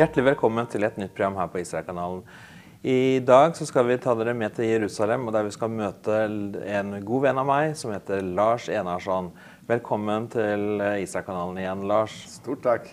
Hjertelig 0.00 0.30
velkommen 0.30 0.64
til 0.64 0.86
et 0.86 0.94
nytt 0.96 1.10
program 1.12 1.34
her 1.36 1.48
på 1.52 1.58
Israelkanalen. 1.60 2.22
I 2.88 3.20
dag 3.20 3.52
så 3.52 3.66
skal 3.68 3.84
vi 3.84 3.98
ta 4.00 4.14
dere 4.16 4.32
med 4.32 4.54
til 4.56 4.70
Jerusalem, 4.70 5.26
og 5.28 5.34
der 5.34 5.44
vi 5.44 5.52
skal 5.52 5.68
møte 5.74 6.22
en 6.72 6.94
god 7.04 7.26
venn 7.26 7.40
av 7.42 7.44
meg 7.44 7.74
som 7.76 7.92
heter 7.92 8.22
Lars 8.24 8.70
Enarsson. 8.72 9.28
Velkommen 9.68 10.30
til 10.32 10.80
Israelkanalen 11.02 11.60
igjen, 11.60 11.84
Lars. 11.90 12.14
Stort 12.38 12.64
takk. 12.64 12.88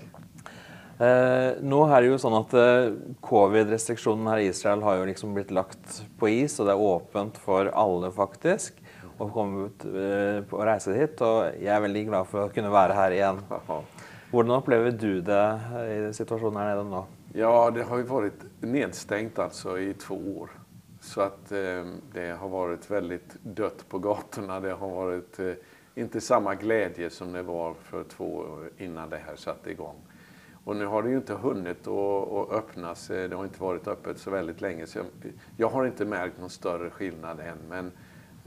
Eh, 0.99 1.63
nå 1.63 1.79
er 1.85 1.95
det 1.95 2.11
jo 2.11 2.19
sånn 2.25 2.35
at 2.41 2.57
eh, 2.59 2.91
Covid-restriksjonen 3.23 4.27
her 4.33 4.43
i 4.43 4.51
Israel 4.51 4.83
har 4.83 4.99
jo 4.99 5.07
liksom 5.07 5.37
blitt 5.37 5.55
lagt 5.55 6.01
på 6.19 6.33
is, 6.41 6.59
og 6.59 6.67
det 6.67 6.75
er 6.75 6.87
åpent 6.89 7.39
for 7.39 7.71
alle 7.71 8.11
faktisk 8.11 8.83
å 9.15 9.29
komme 9.31 9.69
ut 9.69 9.87
eh, 9.93 10.43
og 10.43 10.67
reise 10.67 10.97
hit. 10.97 11.23
Og 11.23 11.55
jeg 11.55 11.71
er 11.71 11.87
veldig 11.87 12.09
glad 12.11 12.27
for 12.33 12.49
å 12.49 12.51
kunne 12.51 12.73
være 12.75 12.99
her 12.99 13.15
igjen. 13.21 13.45
Hvordan 14.31 14.57
upplever 14.57 14.91
du 14.91 15.21
det 15.21 15.59
eh, 15.75 16.09
i 16.09 16.13
situationen 16.13 16.55
här 16.55 16.75
nere 16.75 16.83
nå? 16.83 17.05
Ja, 17.33 17.71
det 17.71 17.83
har 17.83 17.97
ju 17.97 18.03
varit 18.03 18.43
nedstängt 18.59 19.39
alltså 19.39 19.79
i 19.79 19.93
två 19.93 20.15
år. 20.15 20.49
Så 21.01 21.21
att 21.21 21.51
eh, 21.51 21.85
det 22.13 22.37
har 22.39 22.49
varit 22.49 22.91
väldigt 22.91 23.37
dött 23.43 23.89
på 23.89 23.99
gatorna. 23.99 24.59
Det 24.59 24.71
har 24.71 24.89
varit 24.89 25.39
eh, 25.39 25.53
inte 25.95 26.21
samma 26.21 26.55
glädje 26.55 27.09
som 27.09 27.33
det 27.33 27.41
var 27.41 27.73
för 27.73 28.03
två 28.03 28.35
år 28.35 28.69
innan 28.77 29.09
det 29.09 29.17
här 29.17 29.35
satte 29.35 29.71
igång. 29.71 29.95
Och 30.63 30.75
nu 30.75 30.85
har 30.85 31.03
det 31.03 31.09
ju 31.09 31.17
inte 31.17 31.33
hunnit 31.33 31.87
att, 31.87 32.31
att 32.31 32.51
öppnas. 32.51 33.09
Eh, 33.09 33.29
det 33.29 33.35
har 33.35 33.43
inte 33.43 33.61
varit 33.61 33.87
öppet 33.87 34.17
så 34.17 34.31
väldigt 34.31 34.61
länge. 34.61 34.87
Så 34.87 34.97
jag, 34.97 35.05
jag 35.57 35.69
har 35.69 35.85
inte 35.85 36.05
märkt 36.05 36.39
någon 36.39 36.49
större 36.49 36.89
skillnad 36.89 37.39
än. 37.39 37.57
Men, 37.69 37.91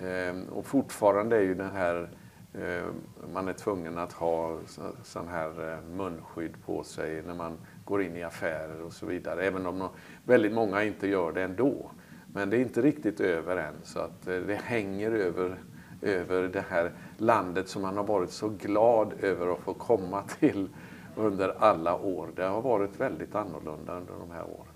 eh, 0.09 0.53
och 0.53 0.67
fortfarande 0.67 1.37
är 1.37 1.43
ju 1.43 1.55
den 1.55 1.71
här 1.71 1.97
Eh, 2.03 2.20
Eh, 2.55 2.85
man 3.33 3.49
är 3.49 3.53
tvungen 3.53 3.99
att 3.99 4.13
ha 4.13 4.59
sån 5.03 5.29
här 5.29 5.73
eh, 5.73 5.83
munskydd 5.97 6.55
på 6.67 6.85
sig 6.85 7.23
när 7.23 7.35
man 7.35 7.59
går 7.85 8.03
in 8.03 8.17
i 8.17 8.23
affärer 8.23 8.83
och 8.83 8.93
så 8.93 9.07
vidare. 9.07 9.45
Även 9.47 9.67
om 9.67 9.89
väldigt 10.25 10.53
många 10.53 10.85
inte 10.85 11.09
gör 11.09 11.33
det 11.33 11.43
ändå. 11.43 11.91
Men 12.33 12.51
det 12.51 12.57
är 12.57 12.61
inte 12.61 12.83
riktigt 12.83 13.21
över 13.21 13.57
än. 13.57 13.75
Så 13.83 14.01
att 14.01 14.27
eh, 14.27 14.37
det 14.37 14.55
hänger 14.55 15.11
över, 15.11 15.59
över 16.03 16.43
det 16.43 16.65
här 16.69 16.93
landet 17.17 17.69
som 17.69 17.83
man 17.83 17.97
har 17.97 18.05
varit 18.05 18.31
så 18.31 18.49
glad 18.49 19.13
över 19.21 19.53
att 19.53 19.59
få 19.59 19.75
komma 19.75 20.23
till 20.41 20.69
under 21.17 21.55
alla 21.59 21.97
år. 21.97 22.29
Det 22.37 22.45
har 22.45 22.63
varit 22.63 23.01
väldigt 23.01 23.35
annorlunda 23.35 23.97
under 23.97 24.13
de 24.21 24.31
här 24.31 24.45
åren. 24.45 24.67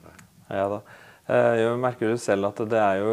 Ja, 0.49 0.69
då. 0.69 0.81
Eh, 1.25 1.55
jeg 1.57 1.77
merker 1.81 2.11
du 2.13 2.21
selv 2.21 2.51
at 2.51 2.59
det 2.69 2.81
er 2.81 2.99
jo 3.01 3.13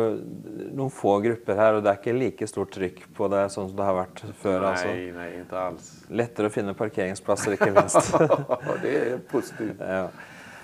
noen 0.76 0.92
få 0.92 1.16
grupper 1.24 1.56
her, 1.56 1.78
og 1.78 1.86
det 1.86 1.94
er 1.94 2.00
ikke 2.02 2.16
like 2.18 2.48
stort 2.50 2.74
trykk 2.76 3.06
på 3.16 3.30
det 3.32 3.46
sånn 3.54 3.70
som 3.70 3.78
det 3.78 3.88
har 3.88 3.96
vært 4.02 4.24
før? 4.42 4.58
Nei, 4.66 4.72
altså. 4.72 4.96
nei, 5.16 5.28
ikke 5.40 5.62
alls. 5.70 5.92
Lettere 6.12 6.52
å 6.52 6.54
finne 6.54 6.76
parkeringsplasser, 6.76 7.56
ikke 7.56 7.72
minst. 7.78 8.12
det 8.84 8.98
er 8.98 9.24
positivt. 9.32 9.80
Ja. 9.92 10.10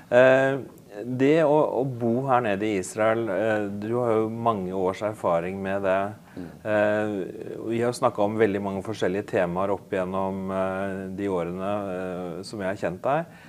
Eh, 0.07 0.59
det 1.03 1.43
å, 1.43 1.55
å, 1.77 1.81
bo 1.85 2.23
her 2.25 2.39
nede 2.45 2.65
i 2.65 2.77
Israel, 2.79 3.27
eh, 3.29 3.65
du 3.79 3.89
har 3.99 4.13
jo 4.15 4.29
mange 4.31 4.71
års 4.75 5.03
erfaring 5.05 5.59
med 5.61 5.83
det. 5.85 5.99
Mm. 6.37 6.47
Vi 7.71 7.79
har 7.81 7.95
snakka 7.97 8.21
om 8.23 8.35
veldig 8.37 8.59
mange 8.61 8.83
forskjellige 8.85 9.25
temaer 9.31 9.71
opp 9.73 9.93
gjennom 9.93 10.51
de 11.17 11.29
årene 11.33 11.71
eh, 11.93 12.35
som 12.45 12.61
jeg 12.61 12.69
har 12.69 12.81
kjent 12.81 13.07
deg. 13.07 13.39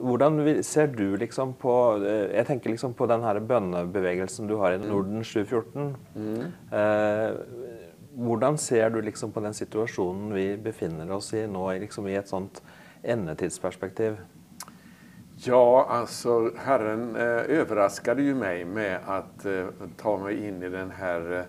Hvordan 0.00 0.62
ser 0.62 0.86
du 0.86 1.16
liksom 1.16 1.54
på 1.58 1.72
Jeg 2.06 2.46
tenker 2.46 2.70
liksom 2.70 2.94
på 2.94 3.06
den 3.10 3.24
her 3.26 3.40
bønnebevegelsen 3.40 4.48
du 4.48 4.56
har 4.60 4.76
i 4.76 4.80
mm. 4.80 4.88
Norden 4.88 5.24
714. 5.24 5.96
Mm. 6.14 6.42
Eh, 6.72 7.78
hvordan 8.18 8.58
ser 8.58 8.90
du 8.90 9.00
liksom 9.02 9.32
på 9.32 9.40
den 9.40 9.54
situasjonen 9.54 10.34
vi 10.34 10.56
befinner 10.56 11.10
oss 11.14 11.32
i 11.34 11.46
nå, 11.46 11.68
liksom 11.78 12.08
i 12.08 12.16
et 12.18 12.28
sånt 12.28 12.62
endetidsperspektiv? 13.02 14.18
Ja, 15.40 15.86
alltså 15.90 16.50
Herren 16.56 17.16
eh, 17.16 17.58
överraskade 17.60 18.22
ju 18.22 18.34
mig 18.34 18.64
med 18.64 18.98
att 19.06 19.44
eh, 19.44 19.66
ta 19.96 20.16
mig 20.16 20.46
in 20.46 20.62
i 20.62 20.68
den 20.68 20.90
här 20.90 21.32
eh, 21.32 21.44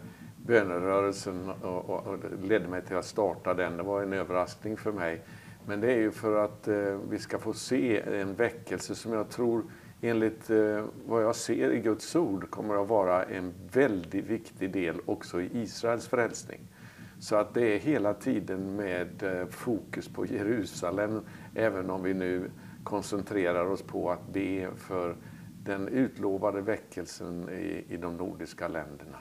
bönerörelsen 0.45 1.49
och, 1.61 1.89
och, 1.89 2.07
och 2.07 2.17
ledde 2.43 2.67
mig 2.67 2.81
till 2.81 2.97
att 2.97 3.05
starta 3.05 3.53
den. 3.53 3.77
Det 3.77 3.83
var 3.83 4.01
en 4.01 4.13
överraskning 4.13 4.77
för 4.77 4.91
mig. 4.91 5.21
Men 5.69 5.81
det 5.81 5.91
är 5.91 5.97
ju 5.97 6.11
för 6.11 6.45
att 6.45 6.67
eh, 6.67 6.99
vi 7.09 7.19
ska 7.19 7.39
få 7.39 7.53
se 7.53 8.01
en 8.01 8.35
väckelse 8.35 8.95
som 8.95 9.13
jag 9.13 9.29
tror 9.29 9.63
enligt 10.01 10.49
eh, 10.49 10.85
vad 11.05 11.23
jag 11.23 11.35
ser 11.35 11.71
i 11.71 11.79
Guds 11.79 12.15
ord 12.15 12.49
kommer 12.49 12.81
att 12.81 12.87
vara 12.87 13.23
en 13.23 13.53
väldigt 13.71 14.25
viktig 14.25 14.71
del 14.71 15.01
också 15.05 15.41
i 15.41 15.49
Israels 15.53 16.07
frälsning. 16.07 16.59
Så 17.19 17.35
att 17.35 17.53
det 17.53 17.75
är 17.75 17.79
hela 17.79 18.13
tiden 18.13 18.75
med 18.75 19.23
eh, 19.23 19.47
fokus 19.47 20.07
på 20.07 20.25
Jerusalem, 20.25 21.21
även 21.55 21.89
om 21.89 22.03
vi 22.03 22.13
nu 22.13 22.51
koncentrerar 22.83 23.65
oss 23.65 23.81
på 23.81 24.11
att 24.11 24.33
be 24.33 24.69
för 24.75 25.15
den 25.63 25.87
utlovade 25.87 26.61
väckelsen 26.61 27.49
i, 27.49 27.85
i 27.93 27.97
de 27.97 28.17
nordiska 28.17 28.67
länderna. 28.67 29.19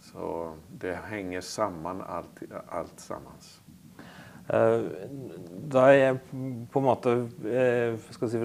Så 0.00 0.54
det 0.78 0.94
hänger 0.94 1.40
samman 1.40 2.00
allt, 2.00 2.42
allt 2.68 3.00
sammans. 3.00 3.60
Eh, 4.50 4.84
da 5.70 5.86
er 5.90 5.98
jeg 5.98 6.20
på 6.72 6.80
en 6.80 6.86
måte 6.86 7.12
eh, 7.46 7.94
skal 8.16 8.32
si, 8.32 8.40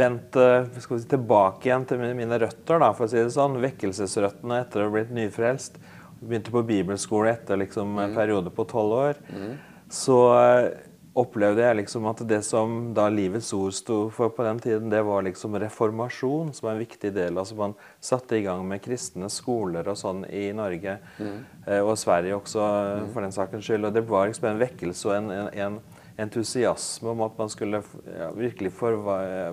vendt 0.00 0.36
si, 0.36 1.00
tilbake 1.08 1.70
igjen 1.70 1.86
til 1.88 2.02
mine 2.02 2.40
røtter, 2.42 2.82
da, 2.82 2.92
for 2.96 3.06
å 3.06 3.12
si 3.12 3.20
det 3.20 3.32
sånn. 3.34 3.60
Vekkelsesrøttene 3.62 4.60
etter 4.64 4.84
å 4.84 4.90
ha 4.90 4.94
blitt 4.98 5.14
nyfrelst. 5.16 5.80
Begynte 6.20 6.52
på 6.52 6.66
bibelskole 6.68 7.32
etter 7.32 7.62
liksom, 7.62 7.96
en 7.96 8.12
mm. 8.12 8.18
periode 8.18 8.52
på 8.52 8.66
tolv 8.68 8.98
år. 8.98 9.20
Mm. 9.32 9.52
Så 9.90 10.18
eh, 10.36 10.89
opplevde 11.18 11.64
jeg 11.64 11.78
liksom 11.80 12.06
at 12.10 12.22
det 12.28 12.40
som 12.46 12.74
da 12.94 13.08
Livets 13.10 13.50
Ord 13.56 13.74
sto 13.74 13.98
for 14.14 14.30
på 14.34 14.44
den 14.46 14.60
tiden, 14.62 14.90
det 14.92 15.02
var 15.06 15.24
liksom 15.26 15.56
reformasjon, 15.58 16.52
som 16.54 16.68
er 16.68 16.76
en 16.76 16.82
viktig 16.84 17.12
del. 17.16 17.38
Altså 17.40 17.58
man 17.58 17.74
satte 18.00 18.38
i 18.38 18.44
gang 18.46 18.62
med 18.68 18.82
kristne 18.84 19.30
skoler 19.32 19.90
og 19.90 19.98
sånn 19.98 20.22
i 20.30 20.48
Norge, 20.56 20.98
mm. 21.18 21.38
eh, 21.66 21.80
og 21.80 21.96
Sverige 21.98 22.38
også, 22.38 22.60
mm. 22.60 23.08
for 23.14 23.26
den 23.26 23.34
sakens 23.34 23.66
skyld. 23.66 23.88
Og 23.88 23.96
det 23.96 24.04
var 24.08 24.30
liksom 24.30 24.52
en 24.52 24.62
vekkelse 24.62 25.10
og 25.10 25.16
en, 25.16 25.32
en, 25.34 25.50
en 25.66 25.80
entusiasme 26.20 27.10
om 27.10 27.22
at 27.24 27.38
man 27.38 27.50
skulle 27.50 27.80
ja, 28.06 28.28
virkelig 28.36 28.72
for, 28.76 28.98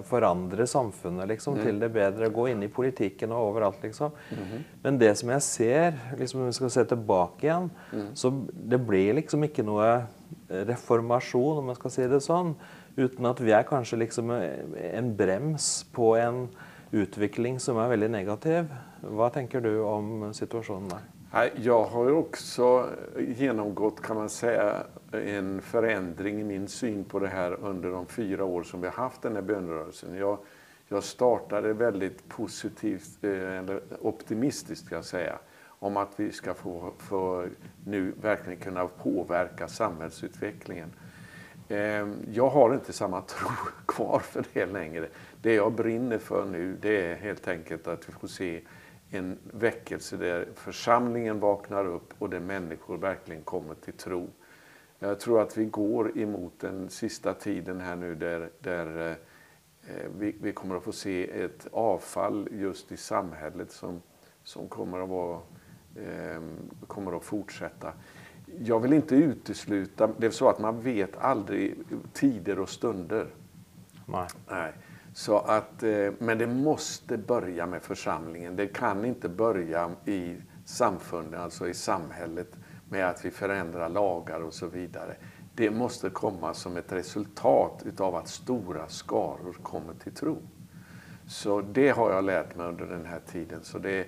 forandre 0.07 0.67
samfunnet 0.67 1.29
liksom, 1.31 1.57
mm. 1.57 1.63
til 1.63 1.79
det 1.81 1.89
bedre. 1.95 2.29
Gå 2.33 2.49
inn 2.51 2.63
i 2.65 2.71
politikken 2.71 3.33
og 3.33 3.53
overalt, 3.53 3.81
liksom. 3.85 4.13
Mm. 4.29 4.65
Men 4.83 4.99
det 5.01 5.13
som 5.19 5.31
jeg 5.33 5.45
ser, 5.47 5.97
liksom, 6.19 6.43
når 6.43 6.51
vi 6.51 6.59
skal 6.59 6.73
se 6.75 6.85
tilbake 6.91 7.47
igjen, 7.47 7.71
mm. 7.91 8.07
så 8.19 8.33
det 8.53 8.81
blir 8.85 9.17
liksom 9.21 9.47
ikke 9.47 9.65
noe 9.67 9.89
reformation, 10.47 11.57
om 11.57 11.65
man 11.65 11.75
ska 11.75 11.89
säga 11.89 12.07
det 12.07 12.21
sånn, 12.21 12.55
utan 12.95 13.25
att 13.25 13.39
vi 13.39 13.51
är 13.51 13.63
kanske 13.63 13.95
liksom 13.95 14.29
en 14.93 15.15
brems 15.15 15.85
på 15.91 16.15
en 16.15 16.47
utveckling 16.91 17.59
som 17.59 17.77
är 17.77 17.87
väldigt 17.87 18.11
negativ. 18.11 18.65
Vad 19.01 19.33
tänker 19.33 19.61
du 19.61 19.79
om 19.79 20.33
situationen 20.33 20.89
där? 20.89 20.99
Jag 21.55 21.83
har 21.83 22.11
också 22.11 22.89
genomgått 23.17 24.01
kan 24.01 24.15
man 24.15 24.29
säga 24.29 24.75
en 25.11 25.61
förändring 25.61 26.41
i 26.41 26.43
min 26.43 26.67
syn 26.67 27.03
på 27.03 27.19
det 27.19 27.27
här 27.27 27.53
under 27.61 27.91
de 27.91 28.05
fyra 28.05 28.45
år 28.45 28.63
som 28.63 28.81
vi 28.81 28.87
har 28.87 28.93
haft 28.93 29.21
den 29.21 29.35
här 29.35 29.41
bönerörelsen. 29.41 30.15
Jag, 30.15 30.37
jag 30.87 31.03
startade 31.03 31.73
väldigt 31.73 32.29
positivt, 32.29 33.23
eh, 33.23 33.57
eller 33.57 33.81
optimistiskt 34.01 34.85
ska 34.85 34.95
jag 34.95 35.05
säga, 35.05 35.39
om 35.79 35.97
att 35.97 36.19
vi 36.19 36.31
ska 36.31 36.53
få, 36.53 36.93
få 36.97 37.47
nu 37.85 38.13
verkligen 38.21 38.59
kunna 38.59 38.87
påverka 38.87 39.67
samhällsutvecklingen. 39.67 40.93
Ehm, 41.69 42.15
jag 42.31 42.49
har 42.49 42.73
inte 42.73 42.93
samma 42.93 43.21
tro 43.27 43.49
kvar 43.85 44.19
för 44.19 44.45
det 44.53 44.65
längre. 44.65 45.07
Det 45.41 45.53
jag 45.53 45.73
brinner 45.73 46.17
för 46.17 46.45
nu 46.45 46.77
det 46.81 47.11
är 47.11 47.15
helt 47.15 47.47
enkelt 47.47 47.87
att 47.87 48.09
vi 48.09 48.13
får 48.13 48.27
se 48.27 48.61
en 49.09 49.37
väckelse 49.43 50.17
där 50.17 50.47
församlingen 50.55 51.39
vaknar 51.39 51.85
upp 51.85 52.13
och 52.17 52.29
där 52.29 52.39
människor 52.39 52.97
verkligen 52.97 53.41
kommer 53.41 53.75
till 53.75 53.93
tro. 53.93 54.29
Jag 54.99 55.19
tror 55.19 55.41
att 55.41 55.57
vi 55.57 55.65
går 55.65 56.17
emot 56.17 56.53
den 56.59 56.89
sista 56.89 57.33
tiden 57.33 57.81
här 57.81 57.95
nu 57.95 58.15
där, 58.15 58.49
där 58.59 59.09
eh, 59.09 59.15
vi, 60.17 60.35
vi, 60.41 60.51
kommer 60.51 60.75
att 60.75 60.83
få 60.83 60.91
se 60.91 61.41
ett 61.41 61.67
avfall 61.71 62.47
just 62.51 62.91
i 62.91 62.97
samhället 62.97 63.71
som, 63.71 64.01
som 64.43 64.67
kommer 64.67 64.99
att 64.99 65.09
vara 65.09 65.39
kommer 66.87 67.17
att 67.17 67.23
fortsätta. 67.23 67.93
Jag 68.59 68.79
vill 68.79 68.93
inte 68.93 69.15
utesluta, 69.15 70.09
det 70.17 70.27
är 70.27 70.31
så 70.31 70.49
att 70.49 70.59
man 70.59 70.81
vet 70.81 71.17
aldrig 71.17 71.75
tider 72.13 72.59
och 72.59 72.69
stunder. 72.69 73.27
Nej. 74.05 74.27
Nej. 74.49 74.73
Så 75.13 75.37
att, 75.37 75.83
eh, 75.83 76.11
men 76.19 76.37
det 76.37 76.47
måste 76.47 77.17
börja 77.17 77.65
med 77.65 77.81
församlingen. 77.81 78.55
Det 78.55 78.67
kan 78.67 79.05
inte 79.05 79.29
börja 79.29 79.91
i 80.05 80.35
samfunden, 80.65 81.41
alltså 81.41 81.67
i 81.67 81.73
samhället, 81.73 82.55
med 82.89 83.09
att 83.09 83.25
vi 83.25 83.31
förändrar 83.31 83.89
lagar 83.89 84.41
och 84.41 84.53
så 84.53 84.67
vidare. 84.67 85.15
Det 85.55 85.71
måste 85.71 86.09
komma 86.09 86.53
som 86.53 86.77
ett 86.77 86.91
resultat 86.91 87.83
utav 87.85 88.15
att 88.15 88.27
stora 88.27 88.87
skaror 88.87 89.53
kommer 89.63 89.93
till 89.93 90.13
tro. 90.13 90.37
Så 91.27 91.61
det 91.61 91.89
har 91.89 92.11
jag 92.11 92.23
lärt 92.23 92.55
mig 92.55 92.67
under 92.67 92.85
den 92.85 93.05
här 93.05 93.19
tiden. 93.19 93.59
Så 93.63 93.77
det, 93.77 94.07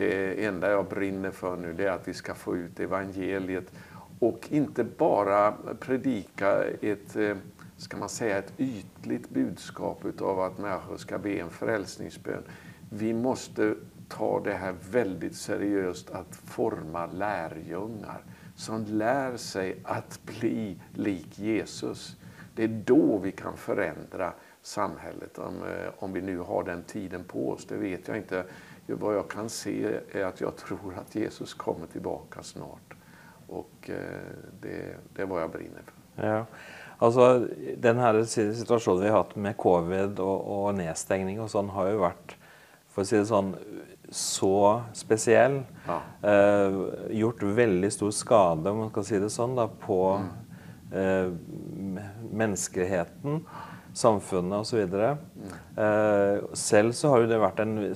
det 0.00 0.44
enda 0.44 0.70
jag 0.70 0.86
brinner 0.88 1.30
för 1.30 1.56
nu 1.56 1.72
det 1.72 1.84
är 1.84 1.90
att 1.90 2.08
vi 2.08 2.14
ska 2.14 2.34
få 2.34 2.56
ut 2.56 2.80
evangeliet 2.80 3.72
och 4.18 4.46
inte 4.50 4.84
bara 4.84 5.54
predika 5.80 6.64
ett 6.64 7.16
eh, 7.16 7.36
ska 7.76 7.96
man 7.96 8.08
säga, 8.08 8.38
ett 8.38 8.52
ytligt 8.58 9.30
budskap 9.30 10.04
utav 10.04 10.40
att 10.40 10.58
människor 10.58 10.96
ska 10.96 11.18
be 11.18 11.38
en 11.38 11.50
frälsningsbön. 11.50 12.42
Vi 12.90 13.14
måste 13.14 13.74
ta 14.08 14.40
det 14.44 14.54
här 14.54 14.74
väldigt 14.90 15.36
seriöst 15.36 16.10
att 16.10 16.36
forma 16.36 17.06
lärjungar 17.06 18.20
som 18.56 18.84
lär 18.84 19.36
sig 19.36 19.76
att 19.84 20.20
bli 20.22 20.80
lik 20.94 21.38
Jesus. 21.38 22.16
Det 22.54 22.64
är 22.64 22.82
då 22.84 23.18
vi 23.18 23.32
kan 23.32 23.56
förändra 23.56 24.32
samhället. 24.62 25.38
Om, 25.38 25.54
eh, 25.54 25.90
om 25.98 26.12
vi 26.12 26.20
nu 26.20 26.38
har 26.38 26.64
den 26.64 26.82
tiden 26.82 27.24
på 27.24 27.50
oss, 27.50 27.66
det 27.66 27.76
vet 27.76 28.08
jag 28.08 28.16
inte. 28.16 28.44
Vad 28.94 29.14
jag 29.14 29.30
kan 29.30 29.48
se 29.48 30.00
är 30.12 30.24
att 30.24 30.40
jag 30.40 30.56
tror 30.56 30.94
att 31.00 31.14
Jesus 31.14 31.54
kommer 31.54 31.86
tillbaka 31.86 32.42
snart. 32.42 32.94
Och 33.46 33.90
eh, 33.90 33.96
det, 34.60 34.96
det 35.14 35.22
är 35.22 35.26
vad 35.26 35.42
jag 35.42 35.50
brinner 35.50 35.82
för. 35.84 36.26
Ja. 36.26 36.46
Alltså, 36.98 37.46
den 37.78 37.98
här 37.98 38.24
situationen 38.24 39.02
vi 39.02 39.08
har 39.08 39.18
haft 39.18 39.36
med 39.36 39.56
covid 39.56 40.20
och, 40.20 40.64
och 40.64 40.74
nedstängning 40.74 41.40
och 41.40 41.50
sånt 41.50 41.72
har 41.72 41.86
ju 41.86 41.96
varit, 41.96 42.36
för 42.88 43.02
att 43.02 43.08
säga 43.08 43.24
sån, 43.24 43.56
så 44.10 44.82
speciell. 44.92 45.62
Ja. 45.86 46.28
Eh, 46.30 46.72
gjort 47.10 47.42
väldigt 47.42 47.92
stor 47.92 48.10
skada, 48.10 48.70
om 48.70 48.78
man 48.78 48.90
ska 48.90 49.02
säga 49.02 49.20
det 49.20 49.30
så, 49.30 49.70
på 49.80 50.20
mm. 50.92 51.28
eh, 51.28 51.32
mänskligheten 52.32 53.46
samfunnet 53.92 54.60
osv. 54.60 54.94
Eh, 55.76 56.44
selv 56.52 56.92
så 56.92 57.08
har 57.08 57.20
jo 57.20 57.26
det 57.26 57.38
varit 57.38 57.58
en, 57.58 57.94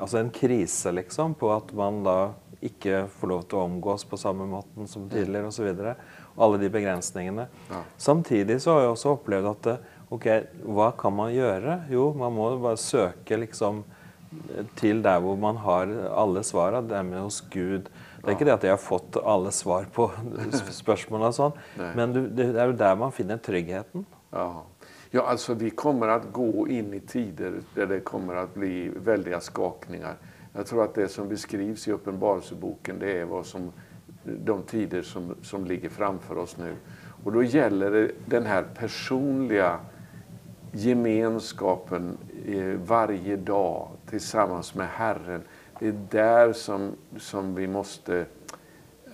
altså 0.00 0.18
en 0.18 0.30
krise 0.30 0.92
liksom, 0.92 1.34
på 1.34 1.52
att 1.52 1.72
man 1.72 2.02
da 2.04 2.32
ikke 2.62 3.06
får 3.10 3.28
lov 3.28 3.42
til 3.42 3.58
å 3.58 3.64
omgås 3.66 4.04
på 4.06 4.16
samma 4.16 4.46
måte 4.46 4.86
som 4.86 5.08
tidligere 5.10 5.50
osv. 5.50 5.94
Alle 6.36 6.58
de 6.58 6.68
begränsningarna. 6.70 7.46
Ja. 7.70 7.82
Samtidig 7.96 8.62
så 8.62 8.72
har 8.72 8.80
jag 8.80 8.92
också 8.92 9.12
upplevt 9.12 9.46
att 9.46 9.62
det, 9.62 9.78
ok, 10.08 10.26
vad 10.62 10.96
kan 10.96 11.12
man 11.12 11.34
göra? 11.34 11.82
Jo, 11.90 12.14
man 12.14 12.32
må 12.32 12.56
bara 12.56 12.76
söka 12.76 13.36
liksom 13.36 13.84
till 14.74 15.02
där 15.02 15.20
hvor 15.20 15.36
man 15.36 15.56
har 15.56 16.10
alla 16.14 16.42
svaren, 16.42 16.88
därmed 16.88 17.20
hos 17.20 17.40
Gud. 17.50 17.88
Det 18.22 18.28
är 18.28 18.32
inte 18.32 18.44
det 18.44 18.54
att 18.54 18.62
jag 18.62 18.72
har 18.72 18.76
fått 18.76 19.16
alla 19.16 19.50
svar 19.50 19.86
på 19.92 20.10
spörsmål 20.70 21.22
och 21.22 21.34
sånt, 21.34 21.54
men 21.94 22.36
det 22.36 22.44
är 22.44 22.66
ju 22.66 22.72
där 22.72 22.96
man 22.96 23.12
finner 23.12 23.36
tryggheten. 23.36 24.04
Ja. 24.30 24.62
Ja, 25.14 25.22
alltså 25.22 25.54
vi 25.54 25.70
kommer 25.70 26.08
att 26.08 26.32
gå 26.32 26.68
in 26.68 26.94
i 26.94 27.00
tider 27.00 27.54
där 27.74 27.86
det 27.86 28.00
kommer 28.00 28.34
att 28.34 28.54
bli 28.54 28.88
väldiga 28.88 29.40
skakningar. 29.40 30.16
Jag 30.52 30.66
tror 30.66 30.84
att 30.84 30.94
det 30.94 31.08
som 31.08 31.28
beskrivs 31.28 31.88
i 31.88 31.92
Uppenbarelseboken, 31.92 32.98
det 32.98 33.18
är 33.18 33.24
vad 33.24 33.46
som, 33.46 33.72
de 34.24 34.62
tider 34.62 35.02
som, 35.02 35.34
som 35.42 35.64
ligger 35.64 35.88
framför 35.88 36.38
oss 36.38 36.56
nu. 36.58 36.74
Och 37.24 37.32
då 37.32 37.42
gäller 37.42 37.90
det 37.90 38.10
den 38.26 38.46
här 38.46 38.64
personliga 38.74 39.78
gemenskapen 40.72 42.18
eh, 42.46 42.80
varje 42.84 43.36
dag 43.36 43.88
tillsammans 44.10 44.74
med 44.74 44.88
Herren. 44.88 45.42
Det 45.78 45.88
är 45.88 46.00
där 46.10 46.52
som, 46.52 46.92
som 47.16 47.54
vi 47.54 47.66
måste 47.66 48.18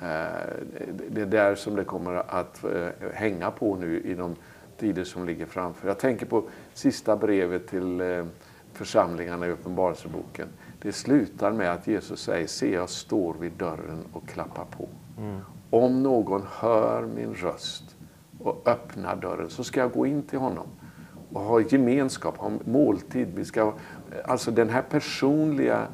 eh, 0.00 0.52
det 1.10 1.20
är 1.20 1.26
där 1.26 1.54
som 1.54 1.76
det 1.76 1.84
kommer 1.84 2.14
att 2.14 2.64
eh, 2.64 2.88
hänga 3.14 3.50
på 3.50 3.76
nu 3.76 4.00
i 4.00 4.14
de 4.14 4.36
tider 4.78 5.04
som 5.04 5.26
ligger 5.26 5.46
framför. 5.46 5.88
Jag 5.88 5.98
tänker 5.98 6.26
på 6.26 6.44
sista 6.74 7.16
brevet 7.16 7.66
till 7.66 8.00
eh, 8.00 8.24
församlingarna 8.72 9.46
i 9.46 9.50
Uppenbarelseboken. 9.50 10.48
Det 10.82 10.92
slutar 10.92 11.52
med 11.52 11.72
att 11.72 11.86
Jesus 11.86 12.20
säger, 12.20 12.46
se 12.46 12.72
jag 12.72 12.88
står 12.88 13.34
vid 13.34 13.52
dörren 13.52 14.04
och 14.12 14.28
klappar 14.28 14.64
på. 14.64 14.88
Mm. 15.18 15.40
Om 15.70 16.02
någon 16.02 16.42
hör 16.50 17.06
min 17.06 17.34
röst 17.34 17.96
och 18.38 18.68
öppnar 18.68 19.16
dörren 19.16 19.50
så 19.50 19.64
ska 19.64 19.80
jag 19.80 19.92
gå 19.92 20.06
in 20.06 20.22
till 20.22 20.38
honom 20.38 20.66
och 21.32 21.40
ha 21.40 21.60
gemenskap, 21.60 22.36
ha 22.36 22.52
måltid. 22.64 23.28
Vi 23.34 23.44
ska, 23.44 23.72
alltså 24.24 24.50
den 24.50 24.68
här 24.68 24.82
personliga 24.82 25.86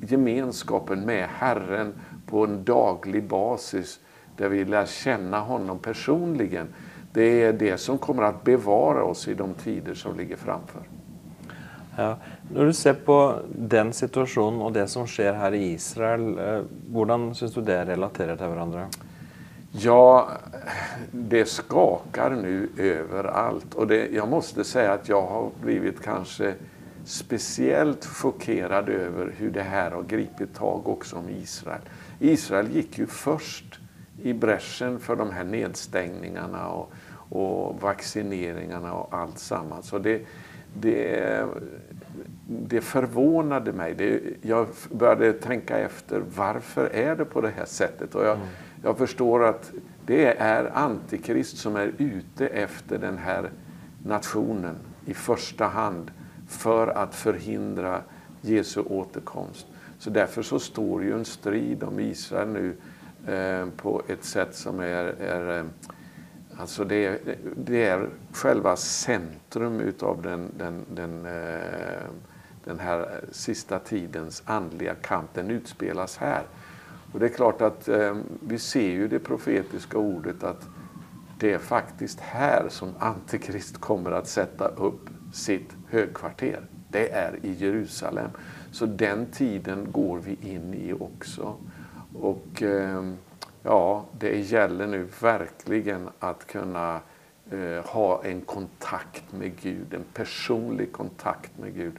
gemenskapen 0.00 1.00
med 1.00 1.28
Herren 1.28 1.94
på 2.26 2.44
en 2.44 2.64
daglig 2.64 3.28
basis 3.28 4.00
där 4.36 4.48
vi 4.48 4.64
lär 4.64 4.86
känna 4.86 5.40
honom 5.40 5.78
personligen 5.78 6.68
det 7.12 7.42
är 7.42 7.52
det 7.52 7.78
som 7.78 7.98
kommer 7.98 8.22
att 8.22 8.44
bevara 8.44 9.04
oss 9.04 9.28
i 9.28 9.34
de 9.34 9.54
tider 9.54 9.94
som 9.94 10.16
ligger 10.16 10.36
framför. 10.36 10.82
Ja. 11.96 12.16
När 12.54 12.64
du 12.64 12.72
ser 12.72 12.94
på 12.94 13.38
den 13.54 13.92
situationen 13.92 14.60
och 14.60 14.72
det 14.72 14.88
som 14.88 15.06
sker 15.06 15.32
här 15.32 15.54
i 15.54 15.72
Israel, 15.72 16.38
eh, 16.38 16.62
hur 16.94 17.34
syns 17.34 17.54
du 17.54 17.60
det 17.60 17.84
relaterar 17.84 18.36
till 18.36 18.46
varandra? 18.46 18.86
Ja, 19.70 20.28
det 21.10 21.48
skakar 21.48 22.30
nu 22.30 22.68
överallt. 22.78 23.74
Och 23.74 23.86
det, 23.86 24.08
jag 24.08 24.28
måste 24.28 24.64
säga 24.64 24.92
att 24.92 25.08
jag 25.08 25.22
har 25.22 25.50
blivit 25.62 26.02
kanske 26.02 26.54
speciellt 27.04 28.04
chockerad 28.04 28.88
över 28.88 29.34
hur 29.36 29.50
det 29.50 29.62
här 29.62 29.90
har 29.90 30.02
gripit 30.02 30.54
tag 30.54 30.88
också 30.88 31.16
om 31.16 31.28
Israel. 31.28 31.80
Israel 32.18 32.70
gick 32.70 32.98
ju 32.98 33.06
först 33.06 33.80
i 34.22 34.32
bräschen 34.32 34.98
för 34.98 35.16
de 35.16 35.30
här 35.30 35.44
nedstängningarna 35.44 36.68
och, 36.68 36.92
och 37.28 37.80
vaccineringarna 37.80 38.94
och 38.94 39.18
allt 39.18 39.38
samman. 39.38 39.82
Så 39.82 39.98
det, 39.98 40.22
det, 40.74 41.46
det 42.46 42.80
förvånade 42.80 43.72
mig. 43.72 43.94
Det, 43.94 44.20
jag 44.42 44.66
började 44.90 45.32
tänka 45.32 45.78
efter 45.78 46.22
varför 46.36 46.86
är 46.86 47.16
det 47.16 47.24
på 47.24 47.40
det 47.40 47.52
här 47.56 47.64
sättet? 47.64 48.14
Och 48.14 48.24
jag, 48.24 48.36
mm. 48.36 48.46
jag 48.82 48.98
förstår 48.98 49.44
att 49.44 49.72
det 50.06 50.36
är 50.38 50.70
Antikrist 50.74 51.58
som 51.58 51.76
är 51.76 51.92
ute 51.98 52.46
efter 52.46 52.98
den 52.98 53.18
här 53.18 53.50
nationen 54.04 54.76
i 55.06 55.14
första 55.14 55.64
hand 55.64 56.10
för 56.48 56.86
att 56.86 57.14
förhindra 57.14 58.02
Jesu 58.40 58.80
återkomst. 58.80 59.66
Så 59.98 60.10
därför 60.10 60.42
så 60.42 60.58
står 60.58 61.02
ju 61.02 61.14
en 61.14 61.24
strid 61.24 61.82
om 61.82 62.00
Israel 62.00 62.48
nu 62.48 62.76
Eh, 63.28 63.66
på 63.76 64.02
ett 64.08 64.24
sätt 64.24 64.54
som 64.54 64.80
är, 64.80 65.04
är 65.20 65.58
eh, 65.58 65.64
Alltså 66.60 66.84
det, 66.84 67.20
det 67.56 67.86
är 67.86 68.08
själva 68.32 68.76
centrum 68.76 69.80
utav 69.80 70.22
den, 70.22 70.52
den, 70.58 70.84
den, 70.94 71.26
eh, 71.26 72.08
den 72.64 72.78
här 72.78 73.24
sista 73.32 73.78
tidens 73.78 74.42
andliga 74.46 74.94
kamp. 74.94 75.34
Den 75.34 75.50
utspelas 75.50 76.16
här. 76.16 76.42
Och 77.12 77.20
det 77.20 77.26
är 77.26 77.30
klart 77.30 77.60
att 77.60 77.88
vi 78.40 78.58
ser 78.58 78.90
ju 78.90 79.08
det 79.08 79.18
profetiska 79.18 79.98
ordet 79.98 80.42
att 80.42 80.68
det 81.38 81.52
är 81.52 81.58
faktiskt 81.58 82.20
här 82.20 82.66
som 82.68 82.94
Antikrist 82.98 83.80
kommer 83.80 84.10
att 84.10 84.28
sätta 84.28 84.68
upp 84.68 85.10
sitt 85.32 85.76
högkvarter. 85.88 86.60
Det 86.90 87.12
är 87.12 87.38
i 87.42 87.52
Jerusalem. 87.52 88.30
Så 88.72 88.86
den 88.86 89.26
tiden 89.26 89.92
går 89.92 90.18
vi 90.18 90.38
in 90.54 90.74
i 90.74 90.92
också. 90.92 91.56
Och... 92.14 92.62
Ja, 93.62 94.04
det 94.18 94.38
gäller 94.38 94.86
nu 94.86 95.08
verkligen 95.20 96.08
att 96.18 96.46
kunna 96.46 97.00
eh, 97.50 97.84
ha 97.84 98.24
en 98.24 98.40
kontakt 98.40 99.32
med 99.32 99.52
Gud, 99.62 99.94
en 99.94 100.04
personlig 100.14 100.92
kontakt 100.92 101.58
med 101.58 101.74
Gud. 101.74 101.92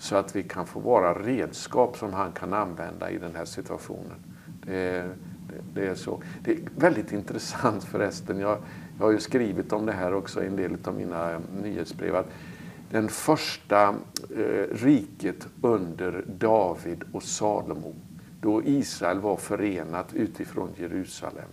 Så 0.00 0.16
att 0.16 0.36
vi 0.36 0.42
kan 0.42 0.66
få 0.66 0.80
vara 0.80 1.14
redskap 1.14 1.96
som 1.96 2.12
han 2.12 2.32
kan 2.32 2.52
använda 2.52 3.10
i 3.10 3.18
den 3.18 3.34
här 3.36 3.44
situationen. 3.44 4.24
Det, 4.66 5.02
det, 5.48 5.62
det 5.74 5.86
är 5.86 5.94
så. 5.94 6.22
Det 6.44 6.52
är 6.52 6.58
väldigt 6.76 7.12
intressant 7.12 7.84
förresten. 7.84 8.40
Jag, 8.40 8.58
jag 8.98 9.04
har 9.04 9.12
ju 9.12 9.20
skrivit 9.20 9.72
om 9.72 9.86
det 9.86 9.92
här 9.92 10.14
också 10.14 10.42
i 10.42 10.46
en 10.46 10.56
del 10.56 10.76
av 10.84 10.94
mina 10.94 11.40
nyhetsbrev. 11.62 12.16
Att 12.16 12.28
den 12.90 13.08
första 13.08 13.88
eh, 14.36 14.76
riket 14.76 15.48
under 15.62 16.24
David 16.26 17.04
och 17.12 17.22
Salomo 17.22 17.94
då 18.40 18.62
Israel 18.64 19.18
var 19.18 19.36
förenat 19.36 20.14
utifrån 20.14 20.70
Jerusalem. 20.76 21.48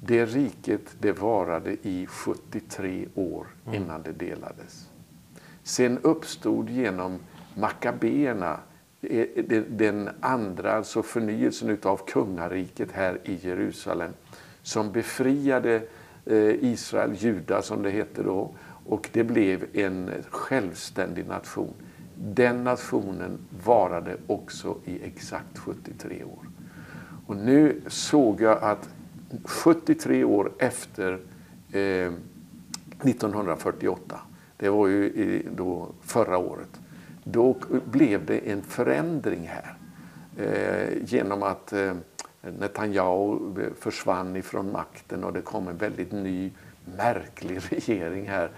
Det 0.00 0.26
riket 0.26 0.96
det 1.00 1.12
varade 1.12 1.76
i 1.82 2.06
73 2.06 3.08
år 3.14 3.46
mm. 3.66 3.82
innan 3.82 4.02
det 4.02 4.12
delades. 4.12 4.88
Sen 5.62 5.98
uppstod 5.98 6.70
genom 6.70 7.18
Makabeerna 7.54 8.60
eh, 9.00 9.26
den 9.68 10.10
andra, 10.20 10.72
alltså 10.72 11.02
förnyelsen 11.02 11.78
av 11.82 12.00
kungariket 12.06 12.92
här 12.92 13.18
i 13.24 13.38
Jerusalem 13.42 14.12
som 14.62 14.92
befriade 14.92 15.82
eh, 16.24 16.64
Israel, 16.64 17.14
Juda 17.14 17.62
som 17.62 17.82
det 17.82 17.90
hette 17.90 18.22
då, 18.22 18.54
och 18.86 19.08
det 19.12 19.24
blev 19.24 19.66
en 19.72 20.10
självständig 20.30 21.26
nation. 21.26 21.74
Den 22.18 22.64
nationen 22.64 23.38
varade 23.64 24.16
också 24.26 24.76
i 24.84 25.04
exakt 25.04 25.58
73 25.58 26.24
år. 26.24 26.48
Och 27.26 27.36
nu 27.36 27.80
såg 27.86 28.40
jag 28.40 28.62
att 28.62 28.88
73 29.44 30.24
år 30.24 30.52
efter 30.58 31.12
eh, 31.72 32.12
1948, 33.02 34.20
det 34.56 34.68
var 34.68 34.86
ju 34.86 35.04
i, 35.04 35.46
då 35.56 35.88
förra 36.02 36.38
året, 36.38 36.80
då 37.24 37.56
blev 37.84 38.26
det 38.26 38.38
en 38.38 38.62
förändring 38.62 39.48
här. 39.48 39.76
Eh, 40.36 41.04
genom 41.04 41.42
att 41.42 41.72
eh, 41.72 41.94
Netanyahu 42.58 43.70
försvann 43.80 44.36
ifrån 44.36 44.72
makten 44.72 45.24
och 45.24 45.32
det 45.32 45.40
kom 45.40 45.68
en 45.68 45.76
väldigt 45.76 46.12
ny, 46.12 46.52
märklig 46.96 47.60
regering 47.70 48.28
här 48.28 48.44
eh, 48.44 48.50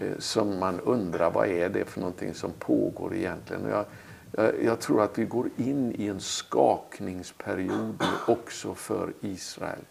Eh, 0.00 0.18
som 0.18 0.58
man 0.58 0.80
undrar 0.80 1.30
vad 1.30 1.48
är 1.48 1.68
det 1.68 1.84
för 1.84 2.00
någonting 2.00 2.34
som 2.34 2.52
pågår 2.52 3.14
egentligen. 3.14 3.62
Jag, 3.68 3.84
jag, 4.32 4.64
jag 4.64 4.80
tror 4.80 5.02
att 5.02 5.18
vi 5.18 5.24
går 5.24 5.50
in 5.56 5.94
i 5.98 6.06
en 6.06 6.20
skakningsperiod 6.20 8.02
också 8.26 8.74
för 8.74 9.12
Israel 9.20 9.84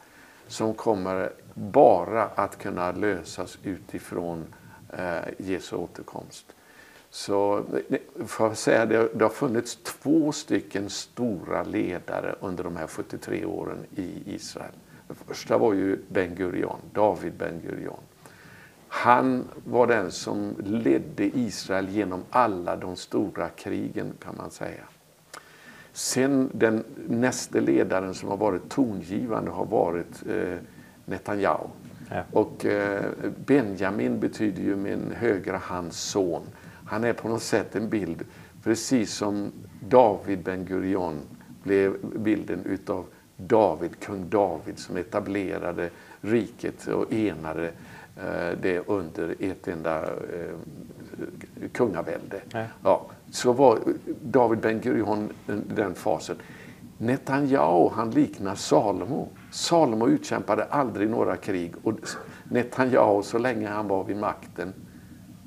som 0.47 0.73
kommer 0.73 1.31
bara 1.53 2.23
att 2.23 2.57
kunna 2.57 2.91
lösas 2.91 3.57
utifrån 3.63 4.45
eh, 4.93 5.17
Jesu 5.37 5.75
återkomst. 5.75 6.45
Så 7.09 7.57
eh, 7.89 7.99
för 8.25 8.51
att 8.51 8.57
säga 8.57 8.85
det, 8.85 9.09
det 9.13 9.25
har 9.25 9.29
funnits 9.29 9.75
två 9.83 10.31
stycken 10.31 10.89
stora 10.89 11.63
ledare 11.63 12.35
under 12.39 12.63
de 12.63 12.75
här 12.75 12.87
73 12.87 13.45
åren 13.45 13.85
i 13.95 14.35
Israel. 14.35 14.73
Den 15.07 15.15
första 15.27 15.57
var 15.57 15.73
ju 15.73 15.99
Ben 16.07 16.35
Gurion, 16.35 16.79
David 16.93 17.33
Ben 17.33 17.61
Gurion. 17.65 17.99
Han 18.89 19.47
var 19.65 19.87
den 19.87 20.11
som 20.11 20.55
ledde 20.63 21.23
Israel 21.23 21.89
genom 21.89 22.23
alla 22.29 22.75
de 22.75 22.95
stora 22.95 23.49
krigen 23.49 24.13
kan 24.19 24.35
man 24.37 24.51
säga. 24.51 24.83
Sen 25.93 26.49
den 26.53 26.83
nästa 27.07 27.59
ledaren 27.59 28.13
som 28.13 28.29
har 28.29 28.37
varit 28.37 28.69
tongivande 28.69 29.51
har 29.51 29.65
varit 29.65 30.23
eh, 30.29 30.57
Netanyahu. 31.05 31.67
Ja. 32.09 32.23
Och 32.31 32.65
eh, 32.65 33.05
Benjamin 33.45 34.19
betyder 34.19 34.61
ju 34.61 34.75
min 34.75 35.11
högra 35.15 35.57
hands 35.57 35.97
son. 35.99 36.41
Han 36.85 37.03
är 37.03 37.13
på 37.13 37.27
något 37.27 37.43
sätt 37.43 37.75
en 37.75 37.89
bild, 37.89 38.25
precis 38.63 39.13
som 39.13 39.51
David 39.89 40.43
Ben 40.43 40.65
Gurion 40.65 41.19
blev 41.63 41.97
bilden 42.15 42.65
utav 42.65 43.05
David, 43.37 43.99
kung 43.99 44.29
David 44.29 44.79
som 44.79 44.97
etablerade 44.97 45.89
riket 46.21 46.87
och 46.87 47.13
enade 47.13 47.71
det 48.61 48.79
under 48.87 49.35
ett 49.39 49.67
enda 49.67 50.03
eh, 50.03 50.55
kungavälde. 51.71 52.41
Ja. 52.51 52.65
ja. 52.83 53.05
så 53.31 53.53
var 53.53 53.79
David 54.21 54.59
Ben 54.59 54.79
Gurion 54.81 55.29
den 55.75 55.95
fasen. 55.95 56.35
Netanyahu 56.97 57.89
han 57.93 58.11
liknar 58.11 58.55
Salomo. 58.55 59.29
Salomo 59.51 60.07
utkämpade 60.07 60.63
aldrig 60.63 61.09
några 61.09 61.35
krig 61.35 61.73
och 61.83 61.99
Netanyahu 62.43 63.23
så 63.23 63.37
länge 63.37 63.67
han 63.67 63.87
var 63.87 64.03
vid 64.03 64.17
makten 64.17 64.73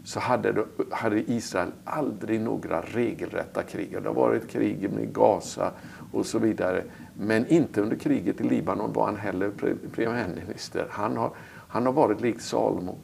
så 0.05 0.21
hade, 0.21 0.65
hade 0.91 1.31
Israel 1.33 1.73
aldrig 1.85 2.41
några 2.41 2.81
regelrätta 2.81 3.63
krig. 3.63 3.97
Det 4.03 4.09
har 4.09 4.15
varit 4.15 4.51
krig 4.51 4.91
med 4.91 5.13
Gaza 5.13 5.73
och 6.13 6.27
så 6.27 6.39
vidare. 6.39 6.85
Men 7.15 7.47
inte 7.47 7.81
under 7.81 7.97
kriget 7.97 8.41
i 8.41 8.45
Libanon 8.45 8.93
var 8.93 9.07
han 9.07 9.17
heller 9.17 9.51
premiärminister. 9.93 10.87
Han 10.91 11.17
har, 11.17 11.31
han 11.73 11.87
har 11.87 11.93
varit 11.93 12.21
likt 12.21 12.43
Salomo. 12.43 12.99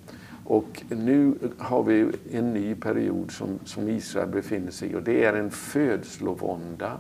Och 0.45 0.83
nu 0.89 1.35
har 1.59 1.83
vi 1.83 2.13
en 2.33 2.53
ny 2.53 2.75
period 2.75 3.31
som, 3.31 3.59
som 3.65 3.89
Israel 3.89 4.29
befinner 4.29 4.71
sig 4.71 4.91
i 4.91 4.95
och 4.95 5.03
det 5.03 5.25
är 5.25 5.35
en 5.35 5.51
födslovånda 5.51 6.99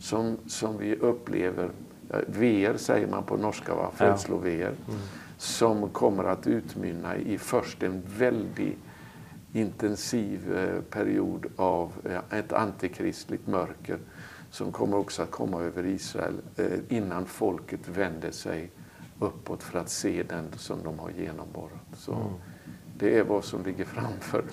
som, 0.00 0.36
som 0.46 0.78
vi 0.78 0.96
upplever. 0.96 1.70
Ver 2.26 2.76
säger 2.76 3.06
man 3.06 3.22
på 3.22 3.36
norska, 3.36 3.74
va? 3.74 3.90
födslover. 3.94 4.66
Mm. 4.66 5.00
Som 5.36 5.88
kommer 5.88 6.24
att 6.24 6.46
utmynna 6.46 7.16
i 7.16 7.38
först 7.38 7.82
en 7.82 8.02
väldigt 8.18 8.78
intensiv 9.52 10.56
eh, 10.56 10.80
period 10.80 11.46
av 11.56 11.92
ett 12.30 12.52
antikristligt 12.52 13.46
mörker 13.46 13.98
som 14.50 14.72
kommer 14.72 14.96
också 14.96 15.22
att 15.22 15.30
komma 15.30 15.62
över 15.62 15.86
Israel 15.86 16.34
eh, 16.56 16.66
innan 16.88 17.26
folket 17.26 17.88
vänder 17.88 18.30
sig 18.30 18.70
uppåt 19.18 19.62
för 19.62 19.78
att 19.78 19.88
se 19.88 20.22
den 20.22 20.44
som 20.56 20.82
de 20.82 20.98
har 20.98 21.10
genomborrat. 21.10 21.86
Så 21.96 22.12
mm. 22.12 22.26
Det 22.98 23.18
är 23.18 23.24
vad 23.24 23.44
som 23.44 23.62
ligger 23.62 23.84
framför. 23.84 24.44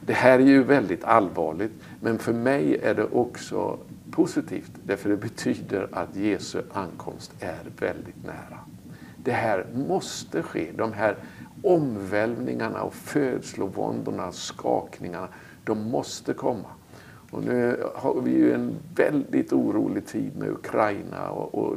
Det 0.00 0.12
här 0.12 0.38
är 0.38 0.46
ju 0.46 0.62
väldigt 0.62 1.04
allvarligt, 1.04 1.72
men 2.00 2.18
för 2.18 2.32
mig 2.32 2.78
är 2.82 2.94
det 2.94 3.04
också 3.04 3.78
positivt, 4.10 4.70
därför 4.84 5.10
det 5.10 5.16
betyder 5.16 5.88
att 5.92 6.16
Jesu 6.16 6.62
ankomst 6.72 7.32
är 7.40 7.62
väldigt 7.78 8.24
nära. 8.24 8.58
Det 9.16 9.32
här 9.32 9.66
måste 9.74 10.42
ske. 10.42 10.70
De 10.76 10.92
här 10.92 11.16
omvälvningarna 11.62 12.82
och 12.82 12.94
födslovåndorna, 12.94 14.32
skakningarna, 14.32 15.28
de 15.64 15.90
måste 15.90 16.34
komma. 16.34 16.68
Och 17.30 17.44
nu 17.44 17.84
har 17.94 18.20
vi 18.20 18.30
ju 18.30 18.52
en 18.52 18.74
väldigt 18.94 19.52
orolig 19.52 20.06
tid 20.06 20.36
med 20.36 20.48
Ukraina 20.48 21.30
och, 21.30 21.54
och, 21.54 21.76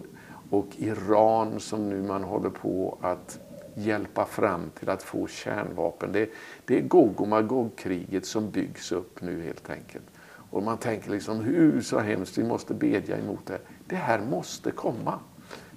och 0.49 0.67
Iran 0.77 1.59
som 1.59 1.89
nu 1.89 2.03
man 2.03 2.23
håller 2.23 2.49
på 2.49 2.97
att 3.01 3.39
hjälpa 3.75 4.25
fram 4.25 4.69
till 4.79 4.89
att 4.89 5.03
få 5.03 5.27
kärnvapen. 5.27 6.11
Det, 6.11 6.29
det 6.65 6.77
är 6.77 6.81
Gog 6.81 7.21
och 7.21 7.27
Magog-kriget 7.27 8.25
som 8.25 8.51
byggs 8.51 8.91
upp 8.91 9.21
nu 9.21 9.43
helt 9.43 9.69
enkelt. 9.69 10.05
Och 10.49 10.63
man 10.63 10.77
tänker 10.77 11.11
liksom, 11.11 11.39
hur 11.39 11.81
så 11.81 11.99
hemskt, 11.99 12.37
vi 12.37 12.43
måste 12.43 12.73
bedja 12.73 13.17
emot 13.17 13.45
det. 13.45 13.59
Det 13.87 13.95
här 13.95 14.21
måste 14.29 14.71
komma. 14.71 15.19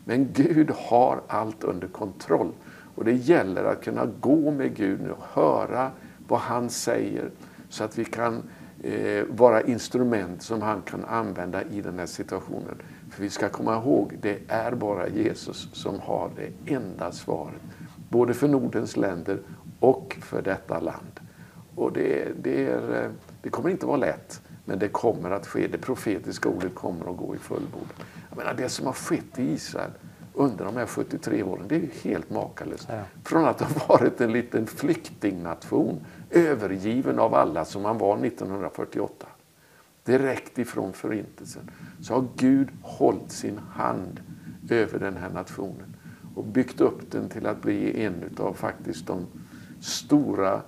Men 0.05 0.33
Gud 0.33 0.71
har 0.71 1.21
allt 1.27 1.65
under 1.65 1.89
kontroll. 1.89 2.53
Och 2.95 3.05
det 3.05 3.13
gäller 3.13 3.65
att 3.65 3.85
kunna 3.85 4.09
gå 4.21 4.51
med 4.51 4.77
Gud 4.77 5.01
nu 5.01 5.11
och 5.11 5.43
höra 5.43 5.91
vad 6.29 6.41
han 6.41 6.71
säger 6.71 7.31
så 7.69 7.85
att 7.85 7.99
vi 7.99 8.05
kan 8.05 8.43
eh, 8.83 9.25
vara 9.29 9.63
instrument 9.63 10.43
som 10.43 10.63
han 10.63 10.83
kan 10.83 11.05
använda 11.05 11.63
i 11.63 11.81
den 11.81 11.99
här 11.99 12.07
situationen. 12.07 12.83
För 13.11 13.23
vi 13.23 13.31
ska 13.31 13.49
komma 13.49 13.77
ihåg, 13.77 14.17
det 14.21 14.39
är 14.49 14.73
bara 14.73 15.09
Jesus 15.09 15.69
som 15.73 16.01
har 16.01 16.31
det 16.37 16.75
enda 16.75 17.13
svaret. 17.13 17.61
Både 18.09 18.35
för 18.35 18.49
Nordens 18.49 18.97
länder 18.97 19.39
och 19.81 20.17
för 20.21 20.43
detta 20.43 20.81
land. 20.81 21.21
Och 21.75 21.93
det, 21.93 22.29
det, 22.43 22.67
är, 22.67 23.05
eh, 23.05 23.11
det 23.43 23.51
kommer 23.51 23.71
inte 23.71 23.87
vara 23.87 23.97
lätt, 23.97 24.43
men 24.65 24.79
det 24.79 24.89
kommer 24.89 25.31
att 25.31 25.47
ske. 25.47 25.67
Det 25.67 25.79
profetiska 25.79 26.49
ordet 26.49 26.75
kommer 26.75 27.11
att 27.11 27.17
gå 27.17 27.35
i 27.35 27.39
fullbord. 27.39 27.89
Jag 28.29 28.39
menar, 28.39 28.55
det 28.55 28.69
som 28.69 28.87
har 28.87 28.93
skett 28.93 29.39
i 29.39 29.53
Israel 29.53 29.91
under 30.35 30.65
de 30.65 30.77
här 30.77 30.87
73 30.87 31.43
åren, 31.43 31.65
det 31.69 31.75
är 31.75 31.81
ju 31.81 31.91
helt 32.03 32.31
makalöst. 32.31 32.89
Ja. 32.91 33.03
Från 33.25 33.45
att 33.45 33.61
ha 33.61 33.87
varit 33.89 34.21
en 34.21 34.33
liten 34.33 34.67
flyktingnation, 34.67 36.01
övergiven 36.31 37.19
av 37.19 37.35
alla 37.35 37.65
som 37.65 37.83
man 37.83 37.99
var 37.99 38.27
1948, 38.27 39.27
direkt 40.05 40.59
ifrån 40.59 40.93
förintelsen, 40.93 41.71
så 42.01 42.15
har 42.15 42.29
Gud 42.37 42.69
hållit 42.83 43.33
sin 43.33 43.59
hand 43.59 44.21
över 44.71 44.99
den 44.99 45.17
här 45.17 45.31
nationen 45.31 45.97
och 46.35 46.45
byggt 46.45 46.81
upp 46.81 47.11
den 47.11 47.29
till 47.29 47.47
att 47.47 47.63
bli 47.63 48.05
en 48.05 48.37
av 48.39 48.55
faktiskt 48.55 49.07
de 49.07 49.27
stora 49.81 50.63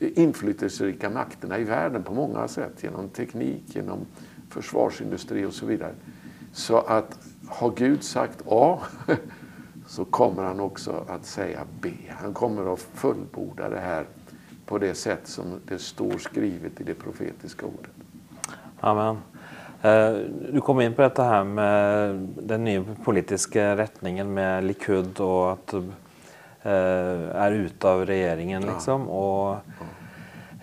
eh, 0.00 0.18
inflytelserika 0.18 1.10
makterna 1.10 1.58
i 1.58 1.64
världen 1.64 2.02
på 2.02 2.14
många 2.14 2.48
sätt, 2.48 2.82
genom 2.82 3.08
teknik, 3.08 3.76
genom 3.76 3.98
försvarsindustri 4.48 5.44
och 5.44 5.52
så 5.52 5.66
vidare. 5.66 5.94
Så 6.52 6.78
att 6.78 7.18
har 7.48 7.72
Gud 7.76 8.02
sagt 8.02 8.42
A 8.46 8.78
så 9.86 10.04
kommer 10.04 10.42
han 10.42 10.60
också 10.60 11.04
att 11.08 11.26
säga 11.26 11.64
B. 11.80 11.92
Han 12.08 12.34
kommer 12.34 12.72
att 12.72 12.80
fullborda 12.80 13.68
det 13.68 13.80
här 13.80 14.06
på 14.66 14.78
det 14.78 14.94
sätt 14.94 15.28
som 15.28 15.60
det 15.68 15.78
står 15.78 16.18
skrivet 16.18 16.80
i 16.80 16.84
det 16.84 16.94
profetiska 16.94 17.66
ordet. 17.66 17.90
Amen. 18.80 19.18
Eh, 19.82 20.12
du 20.52 20.60
kom 20.60 20.80
in 20.80 20.94
på 20.94 21.02
detta 21.02 21.22
här 21.24 21.44
med 21.44 22.14
den 22.42 22.64
nya 22.64 22.84
politiska 23.04 23.76
rättningen 23.76 24.34
med 24.34 24.64
Likud 24.64 25.20
och 25.20 25.52
att 25.52 25.66
du 25.66 25.78
eh, 26.62 27.36
är 27.36 27.52
ute 27.52 27.88
av 27.88 28.06
regeringen 28.06 28.62
liksom. 28.62 29.08
Och 29.08 29.56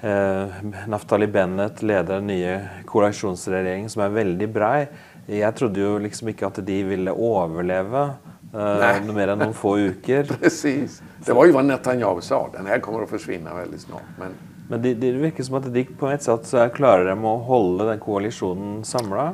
eh, 0.01 0.47
Naftali 0.87 1.27
Bennett 1.27 1.81
leder 1.81 2.17
en 2.17 2.27
ny 2.27 2.59
koalitionsregering 2.85 3.89
som 3.89 4.01
är 4.01 4.09
väldigt 4.09 4.49
bra. 4.49 4.85
Jag 5.25 5.55
trodde 5.55 5.79
ju 5.79 5.99
liksom 5.99 6.27
inte 6.27 6.47
att 6.47 6.55
de 6.55 6.83
ville 6.83 7.11
överleva 7.11 8.13
eh, 8.53 9.13
mer 9.13 9.27
än 9.27 9.39
några 9.39 9.53
få 9.53 9.73
veckor. 9.75 10.23
Precis. 10.23 11.01
Det 11.25 11.33
var 11.33 11.45
ju 11.45 11.51
vad 11.51 11.65
Netanyahu 11.65 12.21
sa. 12.21 12.49
Den 12.53 12.65
här 12.65 12.79
kommer 12.79 13.03
att 13.03 13.09
försvinna 13.09 13.53
väldigt 13.53 13.81
snart. 13.81 14.01
Men, 14.19 14.27
men 14.67 14.81
det, 14.81 14.93
det 14.93 15.11
verkar 15.11 15.43
som 15.43 15.55
att 15.55 15.73
de 15.73 15.83
på 15.83 16.07
ett 16.07 16.23
sätt 16.23 16.45
så 16.45 16.69
klarar 16.69 17.05
de 17.05 17.25
att 17.25 17.45
hålla 17.45 17.83
den 17.83 17.99
koalitionen 17.99 18.83
samlad. 18.83 19.33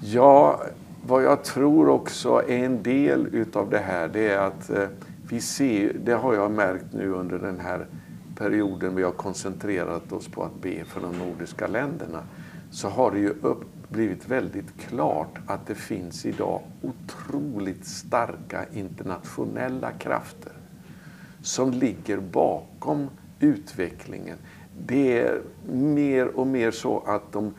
Ja, 0.00 0.60
vad 1.06 1.22
jag 1.24 1.44
tror 1.44 1.88
också 1.88 2.42
är 2.48 2.64
en 2.64 2.82
del 2.82 3.26
utav 3.32 3.70
det 3.70 3.78
här 3.78 4.08
det 4.08 4.28
är 4.28 4.38
att 4.38 4.70
eh, 4.70 4.88
vi 5.28 5.40
ser, 5.40 5.92
det 6.04 6.12
har 6.12 6.34
jag 6.34 6.50
märkt 6.50 6.92
nu 6.92 7.12
under 7.12 7.38
den 7.38 7.60
här 7.60 7.86
perioden 8.36 8.96
vi 8.96 9.02
har 9.02 9.12
koncentrerat 9.12 10.12
oss 10.12 10.28
på 10.28 10.42
att 10.42 10.62
be 10.62 10.84
för 10.84 11.00
de 11.00 11.18
nordiska 11.18 11.66
länderna 11.66 12.22
så 12.70 12.88
har 12.88 13.10
det 13.10 13.18
ju 13.18 13.28
upp, 13.28 13.64
blivit 13.88 14.28
väldigt 14.28 14.80
klart 14.88 15.38
att 15.46 15.66
det 15.66 15.74
finns 15.74 16.26
idag 16.26 16.60
otroligt 16.82 17.86
starka 17.86 18.64
internationella 18.72 19.90
krafter 19.90 20.52
som 21.42 21.70
ligger 21.70 22.20
bakom 22.20 23.08
utvecklingen. 23.40 24.36
Det 24.86 25.18
är 25.18 25.42
mer 25.66 26.26
och 26.26 26.46
mer 26.46 26.70
så 26.70 27.02
att 27.06 27.32
de, 27.32 27.54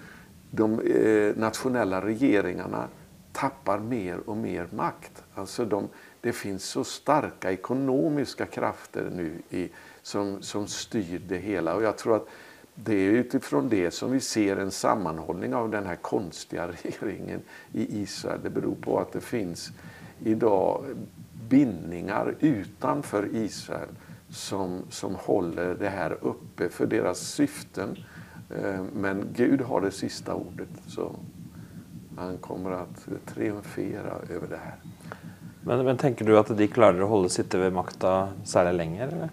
de 0.52 0.80
eh, 0.80 1.36
nationella 1.38 2.06
regeringarna 2.06 2.88
tappar 3.32 3.80
mer 3.80 4.18
och 4.26 4.38
mer 4.38 4.68
makt. 4.72 5.24
Alltså 5.36 5.66
de, 5.66 5.88
det 6.22 6.34
finns 6.34 6.64
så 6.64 6.84
starka 6.84 7.52
ekonomiska 7.52 8.46
krafter 8.46 9.12
nu 9.16 9.42
i, 9.50 9.70
som, 10.02 10.42
som 10.42 10.68
styr 10.68 11.22
det 11.28 11.38
hela. 11.38 11.76
Och 11.76 11.84
jag 11.84 11.98
tror 11.98 12.16
att 12.16 12.28
det 12.76 12.96
är 12.96 13.12
utifrån 13.12 13.70
det 13.70 13.92
som 13.92 14.12
vi 14.12 14.20
ser 14.20 14.58
en 14.58 14.72
sammanhållning 14.72 15.54
av 15.54 15.70
den 15.70 15.86
här 15.86 15.96
konstiga 15.96 16.68
regeringen 17.00 17.42
i 17.74 18.02
Israel. 18.02 18.40
Det 18.44 18.50
beror 18.50 18.76
på 18.76 19.00
att 19.00 19.12
det 19.12 19.22
finns 19.22 19.72
idag 20.24 20.86
bindningar 21.50 22.36
utanför 22.40 23.30
Israel 23.36 23.90
som, 24.32 24.82
som 24.90 25.16
håller 25.16 25.76
det 25.76 25.90
här 25.90 26.18
uppe 26.22 26.70
för 26.70 26.86
deras 26.86 27.20
syften. 27.20 27.98
Eh, 28.50 28.84
men 28.94 29.28
Gud 29.34 29.62
har 29.62 29.82
det 29.82 29.92
sista 29.92 30.34
ordet. 30.34 30.70
Så 30.88 31.16
han 32.18 32.38
kommer 32.38 32.72
att 32.72 33.08
triumfera 33.26 34.16
över 34.30 34.48
det 34.48 34.60
här. 34.64 34.76
Men, 35.62 35.86
men 35.86 35.98
tänker 35.98 36.26
du 36.26 36.38
att 36.38 36.58
de 36.58 36.68
klarar 36.68 37.02
att 37.02 37.10
hålla 37.10 37.30
sitt 37.30 37.54
vid 37.54 37.74
makten 37.74 38.28
särskilt 38.44 38.78
länge? 38.78 39.04
Eller? 39.04 39.30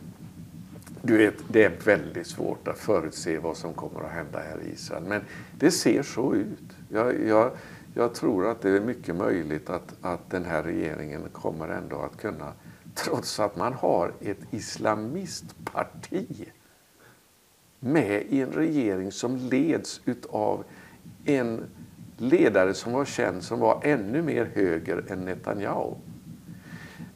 Du 1.02 1.18
vet, 1.18 1.34
det 1.48 1.64
är 1.64 1.72
väldigt 1.84 2.26
svårt 2.26 2.68
att 2.68 2.78
förutse 2.78 3.38
vad 3.38 3.56
som 3.56 3.72
kommer 3.72 4.00
att 4.00 4.12
hända 4.12 4.38
här 4.38 4.58
i 4.62 4.72
Israel. 4.72 5.02
Men 5.08 5.20
det 5.58 5.70
ser 5.70 6.02
så 6.02 6.34
ut. 6.34 6.76
Jag, 6.88 7.26
jag, 7.26 7.50
jag 7.94 8.14
tror 8.14 8.50
att 8.50 8.60
det 8.60 8.70
är 8.70 8.80
mycket 8.80 9.16
möjligt 9.16 9.70
att, 9.70 9.94
att 10.00 10.30
den 10.30 10.44
här 10.44 10.62
regeringen 10.62 11.22
kommer 11.32 11.68
ändå 11.68 11.96
att 11.96 12.20
kunna, 12.20 12.52
trots 13.04 13.40
att 13.40 13.56
man 13.56 13.72
har 13.72 14.12
ett 14.20 14.40
islamistparti 14.50 16.48
med 17.80 18.22
i 18.28 18.40
en 18.40 18.52
regering 18.52 19.12
som 19.12 19.36
leds 19.36 20.00
av 20.30 20.64
en 21.24 21.64
ledare 22.16 22.74
som 22.74 22.92
var 22.92 23.04
känd 23.04 23.42
som 23.42 23.60
var 23.60 23.80
ännu 23.82 24.22
mer 24.22 24.50
höger 24.54 25.04
än 25.08 25.18
Netanyahu. 25.18 25.94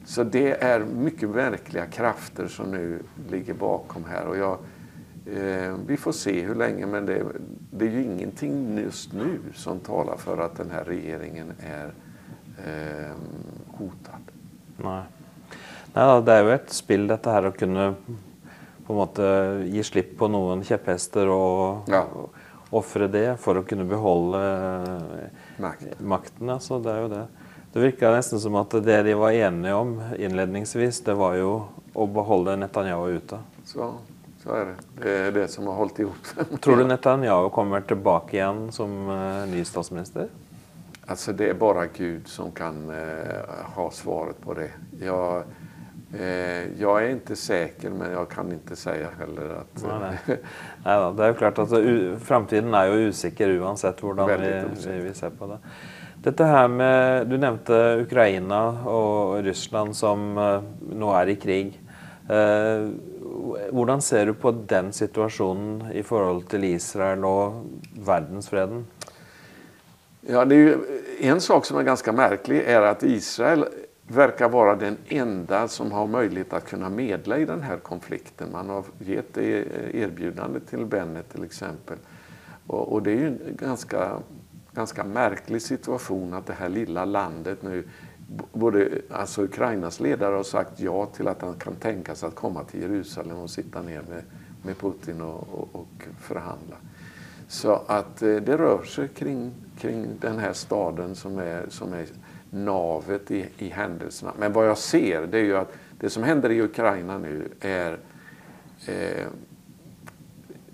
Så 0.05 0.23
det 0.23 0.63
är 0.63 0.85
mycket 0.85 1.29
verkliga 1.29 1.85
krafter 1.85 2.47
som 2.47 2.71
nu 2.71 2.99
ligger 3.29 3.53
bakom 3.53 4.05
här. 4.05 4.27
Och 4.27 4.37
jag, 4.37 4.57
eh, 5.25 5.75
vi 5.87 5.97
får 5.97 6.11
se 6.11 6.41
hur 6.41 6.55
länge, 6.55 6.85
men 6.85 7.05
det, 7.05 7.25
det, 7.71 7.85
är 7.85 7.91
ju 7.91 8.03
ingenting 8.03 8.77
just 8.77 9.13
nu 9.13 9.39
som 9.53 9.79
talar 9.79 10.17
för 10.17 10.37
att 10.37 10.55
den 10.55 10.71
här 10.71 10.83
regeringen 10.83 11.53
är 11.59 11.93
eh, 12.65 13.15
hotad. 13.67 14.21
Nej. 14.77 15.03
Nej, 15.93 16.21
det 16.21 16.31
är 16.31 16.43
ju 16.43 16.53
ett 16.53 16.69
spel 16.69 17.07
detta 17.07 17.31
här 17.31 17.43
att 17.43 17.57
kunna 17.57 17.95
på 18.85 18.93
något 18.93 19.19
ge 19.65 19.83
slipp 19.83 20.17
på 20.17 20.27
någon 20.27 20.63
käpphästar 20.63 21.27
och 21.27 21.77
ja. 21.87 22.07
offra 22.69 23.07
det 23.07 23.39
för 23.39 23.55
att 23.55 23.67
kunna 23.67 23.83
behålla 23.83 24.39
makten. 25.57 25.89
makten 25.97 26.49
alltså, 26.49 26.79
det 26.79 26.91
är 26.91 27.01
ju 27.01 27.07
det. 27.07 27.27
Det 27.73 27.79
virka 27.79 28.11
nästan 28.11 28.39
som 28.39 28.55
att 28.55 28.69
det 28.69 29.03
de 29.03 29.13
var 29.13 29.31
eniga 29.31 29.77
om 29.77 30.01
inledningsvis, 30.17 31.01
det 31.01 31.13
var 31.13 31.33
ju 31.33 31.55
att 31.93 32.09
behålla 32.09 32.55
Netanyahu 32.55 33.11
ute. 33.11 33.39
Så, 33.65 33.93
så 34.43 34.53
är 34.53 34.65
det. 34.65 34.75
Det 35.01 35.17
är 35.17 35.31
det 35.31 35.47
som 35.47 35.67
har 35.67 35.73
hållit 35.73 35.99
ihop 35.99 36.15
Tror 36.61 36.77
du 36.77 36.83
Netanyahu 36.83 37.49
kommer 37.49 37.81
tillbaka 37.81 38.37
igen 38.37 38.71
som 38.71 39.09
uh, 39.09 39.47
ny 39.47 39.65
statsminister? 39.65 40.27
Alltså 41.05 41.33
det 41.33 41.49
är 41.49 41.53
bara 41.53 41.85
Gud 41.85 42.27
som 42.27 42.51
kan 42.51 42.89
uh, 42.89 42.95
ha 43.75 43.91
svaret 43.91 44.41
på 44.41 44.53
det. 44.53 44.71
Jag, 45.05 45.43
jag 46.77 47.03
är 47.03 47.09
inte 47.09 47.35
säker, 47.35 47.89
men 47.89 48.11
jag 48.11 48.29
kan 48.29 48.51
inte 48.51 48.75
säga 48.75 49.07
heller 49.19 49.49
att... 49.49 49.83
Nej, 49.83 50.17
nej. 50.25 50.37
nej 50.85 50.99
då, 50.99 51.11
det 51.11 51.25
är 51.25 51.33
klart 51.33 51.59
att 51.59 51.69
framtiden 52.23 52.73
är 52.73 52.85
ju 52.85 53.09
osäker 53.09 53.59
oavsett 53.59 54.03
hur 54.03 54.87
vi, 54.87 54.99
vi, 54.99 55.13
ser 55.13 55.29
på 55.29 55.47
det. 55.47 55.57
Dette 56.23 56.45
her 56.45 56.67
med 56.67 57.27
Du 57.27 57.37
nevnte 57.37 57.97
Ukraina 57.99 58.85
og 58.87 59.43
Russland 59.43 59.95
som 59.95 60.37
uh, 60.37 60.63
nå 60.95 61.09
er 61.19 61.33
i 61.33 61.35
krig. 61.35 61.73
Hvordan 63.71 64.01
ser 64.01 64.25
du 64.25 64.33
på 64.33 64.53
den 64.69 64.93
situasjonen 64.95 65.91
i 65.91 66.03
forhold 66.03 66.47
til 66.47 66.63
Israel 66.63 67.25
och 67.25 67.65
verdensfreden? 68.05 68.85
Ja, 70.21 70.45
det 70.45 70.55
är 70.55 70.59
ju, 70.59 70.77
en 71.19 71.41
sak 71.41 71.65
som 71.65 71.77
är 71.77 71.83
ganska 71.83 72.11
märklig 72.11 72.63
är 72.67 72.81
att 72.81 73.03
Israel 73.03 73.65
verkar 74.07 74.49
vara 74.49 74.75
den 74.75 74.97
enda 75.07 75.67
som 75.67 75.91
har 75.91 76.07
möjlighet 76.07 76.53
att 76.53 76.69
kunna 76.69 76.89
medla 76.89 77.37
i 77.37 77.45
den 77.45 77.61
här 77.61 77.77
konflikten. 77.77 78.51
Man 78.51 78.69
har 78.69 78.83
gett 78.99 79.37
e-, 79.37 79.65
erbjudande 79.93 80.59
till 80.59 80.85
Bennet 80.85 81.29
till 81.29 81.43
exempel. 81.43 81.97
Och, 82.67 82.93
och 82.93 83.03
det 83.03 83.11
är 83.11 83.17
ju 83.17 83.37
ganska 83.59 84.19
ganska 84.73 85.03
märklig 85.03 85.61
situation 85.61 86.33
att 86.33 86.45
det 86.45 86.53
här 86.53 86.69
lilla 86.69 87.05
landet 87.05 87.63
nu 87.63 87.87
både 88.53 89.01
alltså 89.11 89.43
Ukrainas 89.43 89.99
ledare 89.99 90.35
har 90.35 90.43
sagt 90.43 90.79
ja 90.79 91.05
till 91.05 91.27
att 91.27 91.41
han 91.41 91.53
kan 91.53 91.75
tänka 91.75 92.15
sig 92.15 92.27
att 92.27 92.35
komma 92.35 92.63
till 92.63 92.81
Jerusalem 92.81 93.37
och 93.37 93.49
sitta 93.49 93.81
ner 93.81 94.01
med, 94.09 94.23
med 94.63 94.77
Putin 94.77 95.21
och, 95.21 95.47
och, 95.51 95.69
och 95.71 96.07
förhandla. 96.19 96.75
Så 97.47 97.81
att 97.87 98.21
eh, 98.21 98.35
det 98.35 98.57
rör 98.57 98.83
sig 98.83 99.07
kring, 99.07 99.51
kring 99.77 100.07
den 100.21 100.39
här 100.39 100.53
staden 100.53 101.15
som 101.15 101.37
är, 101.37 101.65
som 101.69 101.93
är 101.93 102.05
navet 102.53 103.31
i, 103.31 103.49
i 103.57 103.69
händelserna. 103.69 104.33
Men 104.39 104.53
vad 104.53 104.67
jag 104.67 104.77
ser 104.77 105.27
det 105.27 105.37
är 105.37 105.43
ju 105.43 105.57
att 105.57 105.73
det 105.99 106.09
som 106.09 106.23
händer 106.23 106.51
i 106.51 106.61
Ukraina 106.61 107.17
nu 107.17 107.49
är, 107.59 107.99
eh, 108.87 109.27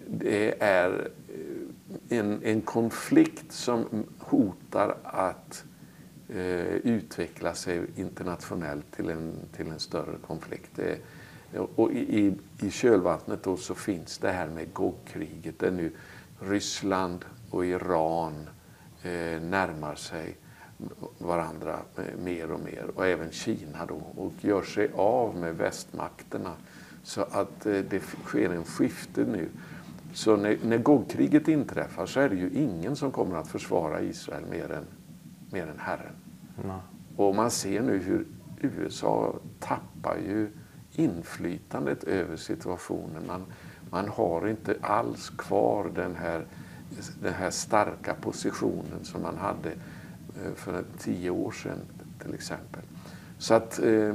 det 0.08 0.64
är 0.64 1.12
en, 2.10 2.44
en 2.44 2.62
konflikt 2.62 3.52
som 3.52 4.06
hotar 4.20 4.98
att 5.04 5.64
eh, 6.30 6.76
utveckla 6.76 7.54
sig 7.54 7.82
internationellt 7.96 8.92
till 8.92 9.10
en, 9.10 9.34
till 9.56 9.68
en 9.68 9.80
större 9.80 10.16
konflikt. 10.28 10.72
Det, 10.76 10.98
och 11.76 11.92
i, 11.92 12.34
i 12.62 12.72
kölvattnet 12.72 13.44
då 13.44 13.58
så 13.58 13.76
finns 13.76 14.18
det 14.18 14.32
här 14.32 14.48
med 14.48 14.74
Gogkriget 14.74 15.60
där 15.60 15.72
nu 15.72 15.92
Ryssland 16.40 17.26
och 17.50 17.66
Iran 17.66 18.50
eh, 19.04 19.42
närmar 19.42 19.96
sig 19.96 20.36
varandra 21.18 21.80
eh, 21.98 22.04
mer 22.24 22.52
och 22.52 22.60
mer 22.60 22.86
och 22.96 23.08
även 23.08 23.32
Kina 23.32 23.86
då 23.86 24.02
och 24.16 24.34
gör 24.42 24.62
sig 24.62 24.92
av 24.96 25.36
med 25.36 25.56
västmakterna. 25.56 26.54
Så 27.04 27.22
att 27.22 27.66
eh, 27.66 27.74
det 27.90 28.00
sker 28.26 28.50
en 28.50 28.66
skifte 28.66 29.26
nu 29.26 29.50
så 30.14 30.36
när, 30.36 30.58
när 30.64 30.78
Gogkriget 30.78 31.48
inträffar 31.48 32.06
så 32.06 32.20
är 32.20 32.30
det 32.30 32.36
ju 32.36 32.50
ingen 32.50 32.96
som 32.96 33.12
kommer 33.12 33.36
att 33.36 33.48
försvara 33.48 34.02
Israel 34.02 34.44
mer 34.52 34.72
än, 34.72 34.86
mer 35.52 35.68
än 35.68 35.80
Herren. 35.80 36.14
Mm. 36.64 36.78
Och 37.16 37.36
man 37.36 37.52
ser 37.52 37.82
nu 37.82 37.98
hur 37.98 38.26
USA 38.62 39.36
tappar 39.60 40.18
ju 40.18 40.50
inflytandet 40.92 42.04
över 42.04 42.36
situationen. 42.36 43.28
Man, 43.28 43.46
man 43.90 44.08
har 44.08 44.48
inte 44.48 44.76
alls 44.82 45.30
kvar 45.30 45.92
den 45.96 46.16
här, 46.16 46.46
den 47.22 47.34
här 47.34 47.50
starka 47.50 48.14
positionen 48.14 49.04
som 49.04 49.22
man 49.22 49.38
hade 49.38 49.72
Eh, 50.46 50.54
för 50.56 50.84
tio 50.98 51.30
år 51.30 51.52
sedan 51.52 51.80
till 52.24 52.34
exempel. 52.34 52.82
Så 53.38 53.54
att 53.54 53.80
eh, 53.80 54.14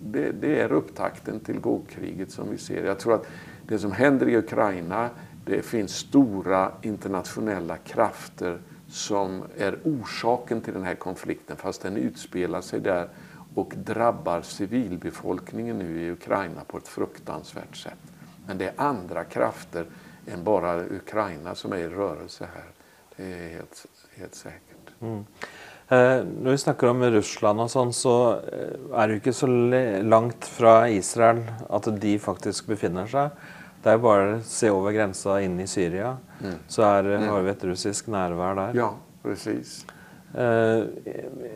det, 0.00 0.32
det, 0.32 0.60
är 0.60 0.72
upptakten 0.72 1.40
till 1.40 1.60
Gogkriget 1.60 2.30
som 2.30 2.50
vi 2.50 2.58
ser. 2.58 2.84
Jag 2.84 2.98
tror 2.98 3.14
att 3.14 3.26
det 3.66 3.78
som 3.78 3.92
händer 3.92 4.28
i 4.28 4.36
Ukraina 4.36 5.10
det 5.44 5.62
finns 5.62 5.94
stora 5.94 6.72
internationella 6.82 7.76
krafter 7.76 8.60
som 8.88 9.42
är 9.56 9.78
orsaken 9.84 10.60
till 10.60 10.74
den 10.74 10.82
här 10.82 10.94
konflikten 10.94 11.56
fast 11.56 11.82
den 11.82 11.96
utspelar 11.96 12.60
sig 12.60 12.80
där 12.80 13.08
och 13.54 13.72
drabbar 13.76 14.42
civilbefolkningen 14.42 15.78
nu 15.78 16.00
i 16.00 16.10
Ukraina 16.10 16.64
på 16.66 16.78
ett 16.78 16.88
fruktansvärt 16.88 17.76
sätt. 17.76 17.98
Men 18.46 18.58
det 18.58 18.64
är 18.64 18.72
andra 18.76 19.24
krafter 19.24 19.86
än 20.26 20.44
bara 20.44 20.84
Ukraina 20.84 21.54
som 21.54 21.72
är 21.72 21.76
i 21.76 21.88
rörelse 21.88 22.48
här. 22.54 22.70
Det 23.16 23.32
är 23.32 23.48
helt, 23.48 23.86
helt 24.16 24.34
säkert. 24.34 24.92
Mm. 25.00 25.24
Eh, 25.90 26.24
när 26.42 26.50
vi 26.50 26.58
snackar 26.58 26.86
om 26.86 27.02
Ryssland 27.02 27.60
och 27.60 27.70
sånt 27.70 27.94
så 27.94 28.32
eh, 28.32 29.00
är 29.00 29.08
det 29.08 29.14
inte 29.14 29.32
så 29.32 29.46
långt 30.02 30.44
från 30.44 30.86
Israel 30.86 31.42
att 31.68 32.00
de 32.00 32.18
faktiskt 32.18 32.66
befinner 32.66 33.06
sig. 33.06 33.28
Det 33.82 33.90
är 33.90 33.98
bara 33.98 34.34
att 34.34 34.44
se 34.44 34.66
över 34.66 34.92
gränsen 34.92 35.42
in 35.42 35.60
i 35.60 35.66
Syrien 35.66 36.16
mm. 36.40 36.54
så 36.66 36.82
är, 36.82 37.04
mm. 37.04 37.28
har 37.28 37.40
vi 37.40 37.50
ett 37.50 37.64
russiskt 37.64 38.06
närvaro 38.06 38.54
där. 38.54 38.72
Ja, 38.74 38.94
precis. 39.22 39.86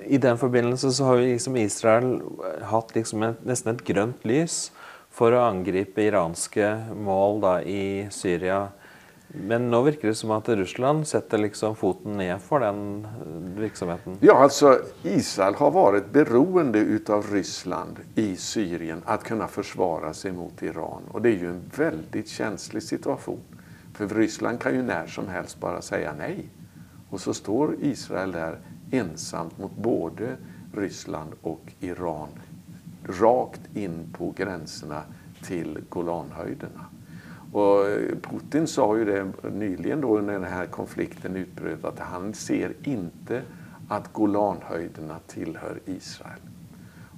I 0.05 0.19
den 0.19 0.39
förbindelsen 0.39 0.93
så 0.93 1.05
har 1.05 1.19
liksom 1.19 1.57
Israel 1.57 2.21
haft 2.63 2.95
liksom 2.95 3.23
ett, 3.23 3.45
nästan 3.45 3.75
ett 3.75 3.85
grönt 3.85 4.17
ljus 4.23 4.73
för 5.11 5.33
att 5.33 5.53
angripa 5.53 6.01
iranska 6.01 6.83
mål 6.97 7.41
då, 7.41 7.61
i 7.61 8.09
Syrien 8.11 8.67
men 9.35 9.71
nu 9.71 9.83
verkar 9.83 10.09
det 10.09 10.15
som 10.15 10.31
att 10.31 10.49
Ryssland 10.49 11.07
sätter 11.07 11.39
liksom 11.39 11.77
foten 11.77 12.17
ner 12.17 12.39
för 12.39 12.61
den 12.61 13.05
eh, 13.05 13.61
verksamheten. 13.61 14.17
Ja, 14.21 14.35
alltså 14.35 14.79
Israel 15.03 15.55
har 15.55 15.71
varit 15.71 16.13
beroende 16.13 16.79
utav 16.79 17.27
Ryssland 17.33 17.97
i 18.15 18.37
Syrien 18.37 19.03
att 19.05 19.25
kunna 19.25 19.49
försvara 19.49 20.15
sig 20.15 20.33
mot 20.33 20.63
Iran. 20.63 21.03
Och 21.13 21.23
det 21.23 21.29
är 21.29 21.39
ju 21.39 21.51
en 21.51 21.63
väldigt 21.77 22.29
känslig 22.29 22.83
situation. 22.83 23.41
För 23.95 24.09
Ryssland 24.09 24.61
kan 24.61 24.75
ju 24.75 24.83
när 24.83 25.07
som 25.07 25.29
helst 25.29 25.61
bara 25.61 25.83
säga 25.83 26.15
nej. 26.19 26.49
Och 27.11 27.21
så 27.21 27.35
står 27.35 27.75
Israel 27.81 28.33
där 28.33 28.59
ensamt 28.91 29.59
mot 29.59 29.77
både 29.77 30.37
Ryssland 30.75 31.33
och 31.43 31.73
Iran 31.81 32.29
rakt 33.05 33.77
in 33.77 34.15
på 34.19 34.35
gränserna 34.37 35.03
till 35.43 35.79
Golanhöjderna. 35.89 36.87
Och 37.53 37.89
eh, 37.89 38.17
Putin 38.23 38.67
sa 38.67 38.99
ju 38.99 39.05
det 39.05 39.51
nyligen 39.51 40.01
då 40.01 40.21
när 40.21 40.33
den 40.33 40.45
här 40.45 40.67
konflikten 40.67 41.37
utbröt 41.37 41.85
att 41.85 41.99
han 41.99 42.35
ser 42.35 42.73
inte 42.83 43.43
att 43.89 44.13
Golanhöjderna 44.13 45.19
tillhör 45.27 45.81
Israel. 45.85 46.41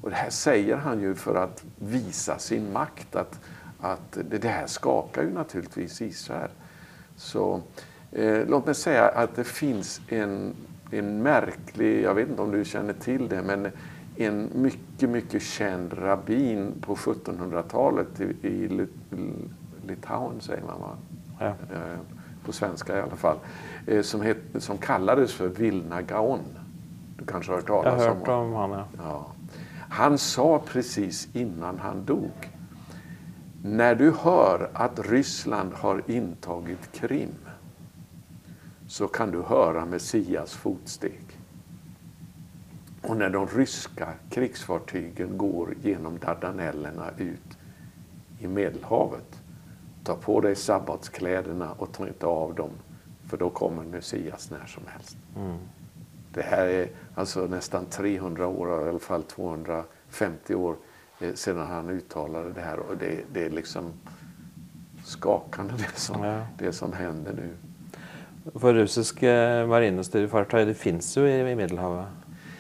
Och 0.03 0.11
det 0.11 0.17
här 0.17 0.31
säger 0.31 0.77
han 0.77 1.01
ju 1.01 1.15
för 1.15 1.35
att 1.35 1.65
visa 1.79 2.39
sin 2.39 2.73
makt. 2.73 3.17
Att, 3.17 3.41
att 3.81 4.19
det 4.31 4.49
här 4.49 4.67
skakar 4.67 5.23
ju 5.23 5.31
naturligtvis 5.31 6.03
Israel. 6.03 6.51
Så 7.17 7.61
eh, 8.13 8.47
låt 8.49 8.67
mig 8.67 8.75
säga 8.75 9.09
att 9.09 9.37
det 9.37 9.45
finns 9.45 10.01
en, 10.09 10.55
en 10.91 11.23
märklig, 11.23 12.03
jag 12.03 12.15
vet 12.15 12.29
inte 12.29 12.43
om 12.43 12.51
du 12.51 12.65
känner 12.65 12.93
till 12.93 13.29
det, 13.29 13.43
men 13.43 13.69
en 14.17 14.51
mycket, 14.55 15.11
mycket 15.11 15.43
känd 15.43 15.93
rabbin 15.99 16.73
på 16.81 16.95
1700-talet 16.95 18.21
i, 18.21 18.49
i 18.49 18.87
Litauen, 19.87 20.41
säger 20.41 20.63
man 20.63 20.81
va? 20.81 20.97
Ja. 21.41 21.47
Eh, 21.47 21.99
på 22.45 22.53
svenska 22.53 22.99
i 22.99 23.01
alla 23.01 23.17
fall, 23.17 23.37
eh, 23.87 24.03
som, 24.03 24.21
het, 24.21 24.39
som 24.59 24.79
kallades 24.79 25.33
för 25.33 25.49
Vilna 25.49 26.03
Gaon. 26.03 26.41
Du 27.19 27.25
kanske 27.25 27.53
har 27.53 27.57
hört 27.57 27.67
talas 27.67 27.93
om 27.93 27.99
honom? 27.99 28.23
Jag 28.27 28.33
har 28.33 28.37
hört 28.37 28.47
om 28.47 28.53
honom, 28.53 28.85
ja. 28.99 29.03
ja. 29.05 29.27
Han 29.89 30.19
sa 30.19 30.63
precis 30.67 31.29
innan 31.33 31.79
han 31.79 32.05
dog, 32.05 32.51
när 33.63 33.95
du 33.95 34.11
hör 34.11 34.71
att 34.73 34.99
Ryssland 34.99 35.73
har 35.73 36.03
intagit 36.07 36.93
Krim 36.93 37.35
så 38.87 39.09
kan 39.09 39.31
du 39.31 39.43
höra 39.43 39.85
Messias 39.85 40.53
fotsteg. 40.55 41.39
Och 43.03 43.17
när 43.17 43.31
de 43.31 43.47
ryska 43.47 44.09
krigsfartygen 44.31 45.39
går 45.39 45.75
genom 45.83 46.19
Dardanellerna 46.19 47.11
ut 47.19 47.59
i 48.39 48.47
Medelhavet, 48.47 49.43
ta 50.05 50.15
på 50.15 50.41
dig 50.41 50.57
sabbatskläderna 50.57 51.73
och 51.79 51.93
ta 51.93 52.07
inte 52.07 52.27
av 52.27 52.55
dem, 52.55 52.71
för 53.29 53.37
då 53.37 53.51
kommer 53.51 53.83
Messias 53.83 54.51
när 54.51 54.67
som 54.67 54.83
helst. 54.87 55.17
Mm. 55.37 55.59
Det 56.35 56.43
här 56.43 56.67
är 56.67 56.89
alltså 57.15 57.41
nästan 57.41 57.87
300 57.87 58.47
år, 58.47 58.87
i 58.87 58.89
alla 58.89 58.99
fall 58.99 59.23
250 59.23 60.55
år 60.55 60.77
eh, 61.21 61.35
sedan 61.35 61.67
han 61.67 61.91
uttalade 61.91 62.53
det 62.53 62.61
här. 62.61 62.79
Och 62.79 62.97
det, 62.97 63.21
det 63.33 63.45
är 63.45 63.51
liksom 63.51 63.93
skakande 65.05 65.75
det 65.77 66.01
som, 66.01 66.25
ja. 66.25 66.47
det 66.59 66.73
som 66.73 66.93
händer 66.93 67.33
nu. 67.33 67.51
För 68.59 68.75
russiska 68.75 69.27
marinestyrfartyg, 69.69 70.67
det 70.67 70.75
finns 70.75 71.17
ju 71.17 71.29
i, 71.29 71.55
Medelhavet? 71.57 72.07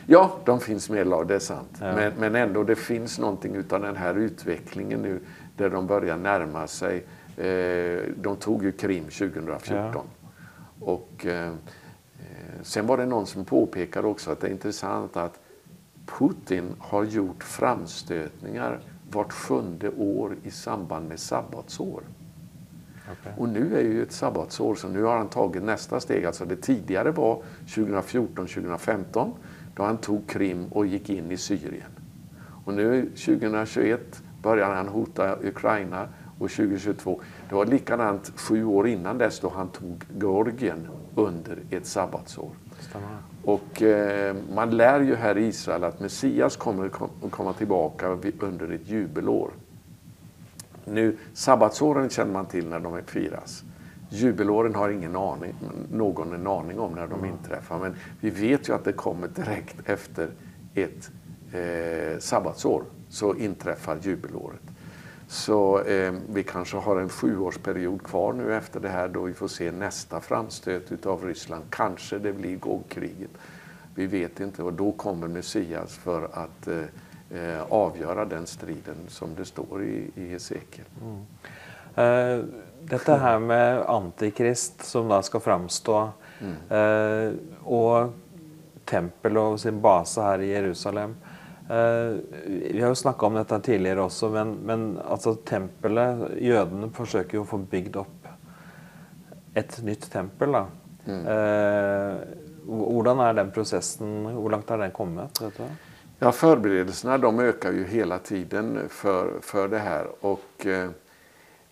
Ja, 0.06 0.38
de 0.44 0.60
finns 0.60 0.88
i 0.88 0.92
Medelhavet, 0.92 1.28
det 1.28 1.34
är 1.34 1.38
sant. 1.38 1.78
Ja. 1.80 1.94
Men, 1.94 2.12
men 2.18 2.34
ändå, 2.34 2.64
det 2.64 2.76
finns 2.76 3.18
någonting 3.18 3.56
av 3.56 3.80
den 3.80 3.96
här 3.96 4.14
utvecklingen 4.14 5.02
nu 5.02 5.20
där 5.56 5.70
de 5.70 5.86
börjar 5.86 6.16
närma 6.16 6.66
sig. 6.66 7.04
Eh, 7.36 8.02
de 8.16 8.36
tog 8.36 8.64
ju 8.64 8.72
Krim 8.72 9.04
2014. 9.04 9.92
Ja. 9.94 10.04
Och 10.80 11.26
eh, 11.26 11.52
Sen 12.64 12.86
var 12.86 12.96
det 12.96 13.06
någon 13.06 13.26
som 13.26 13.44
påpekade 13.44 14.08
också 14.08 14.30
att 14.30 14.40
det 14.40 14.46
är 14.46 14.50
intressant 14.50 15.16
att 15.16 15.40
Putin 16.06 16.74
har 16.78 17.04
gjort 17.04 17.44
framstötningar 17.44 18.80
vart 19.10 19.32
sjunde 19.32 19.90
år 19.90 20.36
i 20.42 20.50
samband 20.50 21.08
med 21.08 21.18
sabbatsår. 21.18 22.02
Okay. 23.12 23.32
Och 23.38 23.48
nu 23.48 23.76
är 23.76 23.82
ju 23.82 24.02
ett 24.02 24.12
sabbatsår, 24.12 24.74
så 24.74 24.88
nu 24.88 25.02
har 25.02 25.18
han 25.18 25.28
tagit 25.28 25.62
nästa 25.62 26.00
steg. 26.00 26.24
Alltså 26.24 26.44
det 26.44 26.56
tidigare 26.56 27.10
var 27.10 27.42
2014-2015 27.66 29.30
då 29.76 29.82
han 29.82 29.98
tog 29.98 30.28
Krim 30.28 30.66
och 30.70 30.86
gick 30.86 31.10
in 31.10 31.30
i 31.30 31.36
Syrien. 31.36 31.90
Och 32.64 32.74
nu 32.74 33.02
2021 33.02 34.22
börjar 34.42 34.74
han 34.74 34.88
hota 34.88 35.38
Ukraina 35.42 36.08
och 36.38 36.50
2022. 36.50 37.20
Det 37.48 37.54
var 37.54 37.66
likadant 37.66 38.32
sju 38.36 38.64
år 38.64 38.88
innan 38.88 39.18
dess 39.18 39.40
då 39.40 39.48
han 39.48 39.68
tog 39.68 40.04
Georgien 40.20 40.88
under 41.14 41.58
ett 41.70 41.86
sabbatsår. 41.86 42.50
Och 43.44 43.82
eh, 43.82 44.36
man 44.54 44.70
lär 44.70 45.00
ju 45.00 45.14
här 45.14 45.38
i 45.38 45.46
Israel 45.46 45.84
att 45.84 46.00
Messias 46.00 46.56
kommer 46.56 46.86
att 46.86 47.30
komma 47.30 47.52
tillbaka 47.52 48.08
under 48.40 48.72
ett 48.72 48.88
jubelår. 48.88 49.50
Nu, 50.84 51.16
sabbatsåren 51.32 52.10
känner 52.10 52.32
man 52.32 52.46
till 52.46 52.68
när 52.68 52.80
de 52.80 53.02
firas. 53.06 53.64
Jubelåren 54.10 54.74
har 54.74 54.90
ingen 54.90 55.16
aning, 55.16 55.54
någon 55.92 56.32
en 56.32 56.46
aning 56.46 56.78
om 56.78 56.92
när 56.92 57.06
de 57.06 57.18
mm. 57.18 57.30
inträffar. 57.30 57.78
Men 57.78 57.96
vi 58.20 58.30
vet 58.30 58.68
ju 58.68 58.74
att 58.74 58.84
det 58.84 58.92
kommer 58.92 59.28
direkt 59.28 59.76
efter 59.84 60.30
ett 60.74 61.10
eh, 61.52 62.18
sabbatsår 62.18 62.84
så 63.08 63.34
inträffar 63.34 63.98
jubelåret. 64.02 64.60
Så 65.28 65.80
eh, 65.80 66.14
vi 66.28 66.42
kanske 66.42 66.76
har 66.76 66.96
en 66.96 67.08
sjuårsperiod 67.08 68.02
kvar 68.02 68.32
nu 68.32 68.54
efter 68.54 68.80
det 68.80 68.88
här 68.88 69.08
då 69.08 69.22
vi 69.22 69.34
får 69.34 69.48
se 69.48 69.72
nästa 69.72 70.20
framstöt 70.20 71.06
av 71.06 71.24
Ryssland. 71.24 71.64
Kanske 71.70 72.18
det 72.18 72.32
blir 72.32 72.56
Gogkriget. 72.56 73.30
Vi 73.94 74.06
vet 74.06 74.40
inte 74.40 74.62
och 74.62 74.72
då 74.72 74.92
kommer 74.92 75.28
Messias 75.28 75.96
för 75.96 76.28
att 76.32 76.66
eh, 76.66 76.78
eh 77.40 77.62
avgöra 77.68 78.24
den 78.24 78.46
striden 78.46 78.96
som 79.08 79.34
det 79.34 79.44
står 79.44 79.84
i, 79.84 80.10
i 80.14 80.28
Hesekiel. 80.28 80.86
Mm. 81.02 81.26
Uh, 81.98 82.44
detta 82.80 83.16
här 83.16 83.38
med 83.38 83.78
antikrist 83.78 84.84
som 84.84 85.08
då 85.08 85.22
ska 85.22 85.40
framstå 85.40 86.08
mm. 86.40 86.80
uh, 86.80 87.34
och 87.64 88.12
tempel 88.84 89.38
och 89.38 89.60
sin 89.60 89.80
bas 89.80 90.16
här 90.16 90.38
i 90.38 90.46
Jerusalem. 90.46 91.16
Uh, 91.70 92.18
vi 92.46 92.80
har 92.80 92.88
ju 92.88 92.94
snackat 92.94 93.22
om 93.22 93.34
detta 93.34 93.60
tidigare 93.60 94.00
också, 94.00 94.28
men, 94.28 94.52
men 94.52 94.98
alltså 95.08 95.34
tempelet, 95.34 96.30
jødene 96.40 96.90
försöker 96.90 97.38
ju 97.38 97.44
få 97.44 97.58
byggt 97.58 97.96
upp 97.96 98.26
ett 99.54 99.82
nytt 99.82 100.12
tempel. 100.12 100.52
Då. 100.52 100.66
Mm. 101.06 101.26
Uh, 101.26 102.16
hur 102.66 103.22
är 103.22 103.34
den 103.34 103.50
processen, 103.50 104.26
hur 104.26 104.50
långt 104.50 104.68
har 104.68 104.78
den 104.78 104.90
kommit? 104.90 105.42
Ja, 106.18 106.32
förberedelserna 106.32 107.18
de 107.18 107.40
ökar 107.40 107.72
ju 107.72 107.84
hela 107.84 108.18
tiden 108.18 108.80
för, 108.88 109.40
för 109.40 109.68
det 109.68 109.78
här. 109.78 110.06
Och 110.20 110.66
eh, 110.66 110.90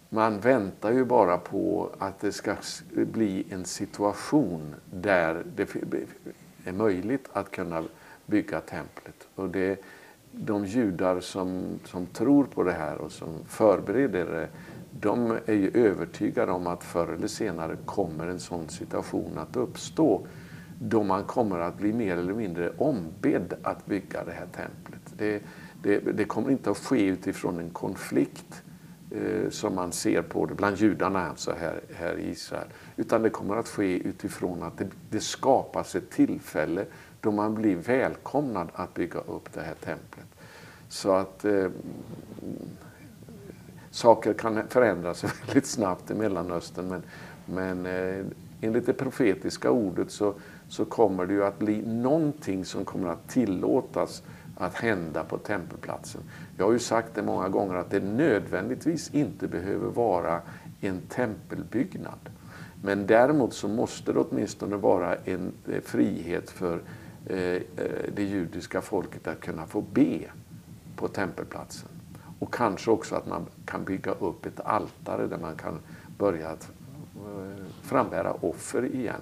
man 0.08 0.40
väntar 0.40 0.92
ju 0.92 1.04
bara 1.04 1.38
på 1.38 1.90
att 1.98 2.20
det 2.20 2.32
ska 2.32 2.54
bli 2.92 3.46
en 3.50 3.64
situation 3.64 4.74
där 4.90 5.42
det 5.56 5.74
är 6.64 6.72
möjligt 6.72 7.28
att 7.32 7.50
kunna 7.50 7.82
bygga 8.26 8.60
templet. 8.60 9.28
Och 9.34 9.48
det, 9.48 9.80
de 10.32 10.64
judar 10.64 11.20
som, 11.20 11.78
som 11.84 12.06
tror 12.06 12.44
på 12.44 12.62
det 12.62 12.72
här 12.72 12.98
och 12.98 13.12
som 13.12 13.44
förbereder 13.46 14.24
det, 14.24 14.48
de 15.00 15.38
är 15.46 15.54
ju 15.54 15.70
övertygade 15.74 16.52
om 16.52 16.66
att 16.66 16.84
förr 16.84 17.12
eller 17.12 17.28
senare 17.28 17.76
kommer 17.84 18.26
en 18.26 18.40
sån 18.40 18.68
situation 18.68 19.38
att 19.38 19.56
uppstå 19.56 20.26
då 20.84 21.02
man 21.02 21.24
kommer 21.24 21.58
att 21.58 21.78
bli 21.78 21.92
mer 21.92 22.16
eller 22.16 22.34
mindre 22.34 22.70
ombedd 22.70 23.54
att 23.62 23.86
bygga 23.86 24.24
det 24.24 24.32
här 24.32 24.46
templet. 24.46 25.14
Det, 25.16 25.42
det, 25.82 25.98
det 25.98 26.24
kommer 26.24 26.50
inte 26.50 26.70
att 26.70 26.78
ske 26.78 27.06
utifrån 27.06 27.58
en 27.58 27.70
konflikt 27.70 28.62
eh, 29.10 29.50
som 29.50 29.74
man 29.74 29.92
ser 29.92 30.22
på 30.22 30.46
det 30.46 30.54
bland 30.54 30.76
judarna 30.76 31.28
alltså 31.28 31.54
här, 31.60 31.80
här 31.94 32.18
i 32.18 32.30
Israel. 32.30 32.68
Utan 32.96 33.22
det 33.22 33.30
kommer 33.30 33.56
att 33.56 33.68
ske 33.68 33.98
utifrån 33.98 34.62
att 34.62 34.78
det, 34.78 34.88
det 35.10 35.20
skapas 35.20 35.94
ett 35.94 36.10
tillfälle 36.10 36.86
då 37.22 37.30
man 37.30 37.54
blir 37.54 37.76
välkomnad 37.76 38.68
att 38.74 38.94
bygga 38.94 39.20
upp 39.20 39.52
det 39.52 39.60
här 39.60 39.74
templet. 39.74 40.26
Så 40.88 41.12
att 41.12 41.44
eh, 41.44 41.68
saker 43.90 44.32
kan 44.32 44.68
förändras 44.68 45.24
väldigt 45.46 45.66
snabbt 45.66 46.10
i 46.10 46.14
Mellanöstern 46.14 46.88
men, 46.88 47.02
men 47.46 47.86
eh, 47.86 48.24
enligt 48.60 48.86
det 48.86 48.92
profetiska 48.92 49.70
ordet 49.70 50.10
så, 50.10 50.34
så 50.68 50.84
kommer 50.84 51.26
det 51.26 51.32
ju 51.32 51.44
att 51.44 51.58
bli 51.58 51.82
någonting 51.86 52.64
som 52.64 52.84
kommer 52.84 53.08
att 53.08 53.28
tillåtas 53.28 54.22
att 54.56 54.74
hända 54.74 55.24
på 55.24 55.38
tempelplatsen. 55.38 56.20
Jag 56.56 56.64
har 56.64 56.72
ju 56.72 56.78
sagt 56.78 57.14
det 57.14 57.22
många 57.22 57.48
gånger 57.48 57.74
att 57.74 57.90
det 57.90 58.00
nödvändigtvis 58.00 59.14
inte 59.14 59.48
behöver 59.48 59.88
vara 59.90 60.40
en 60.80 61.00
tempelbyggnad. 61.08 62.30
Men 62.84 63.06
däremot 63.06 63.54
så 63.54 63.68
måste 63.68 64.12
det 64.12 64.18
åtminstone 64.18 64.76
vara 64.76 65.14
en 65.14 65.52
eh, 65.68 65.80
frihet 65.80 66.50
för 66.50 66.80
det 68.14 68.22
judiska 68.22 68.80
folket 68.80 69.26
att 69.26 69.40
kunna 69.40 69.66
få 69.66 69.80
be 69.80 70.20
på 70.96 71.08
tempelplatsen. 71.08 71.88
Och 72.38 72.54
kanske 72.54 72.90
också 72.90 73.14
att 73.14 73.26
man 73.26 73.46
kan 73.66 73.84
bygga 73.84 74.12
upp 74.12 74.46
ett 74.46 74.60
altare 74.60 75.26
där 75.26 75.38
man 75.38 75.56
kan 75.56 75.78
börja 76.18 76.48
att 76.48 76.70
frambära 77.82 78.32
offer 78.32 78.84
igen. 78.94 79.20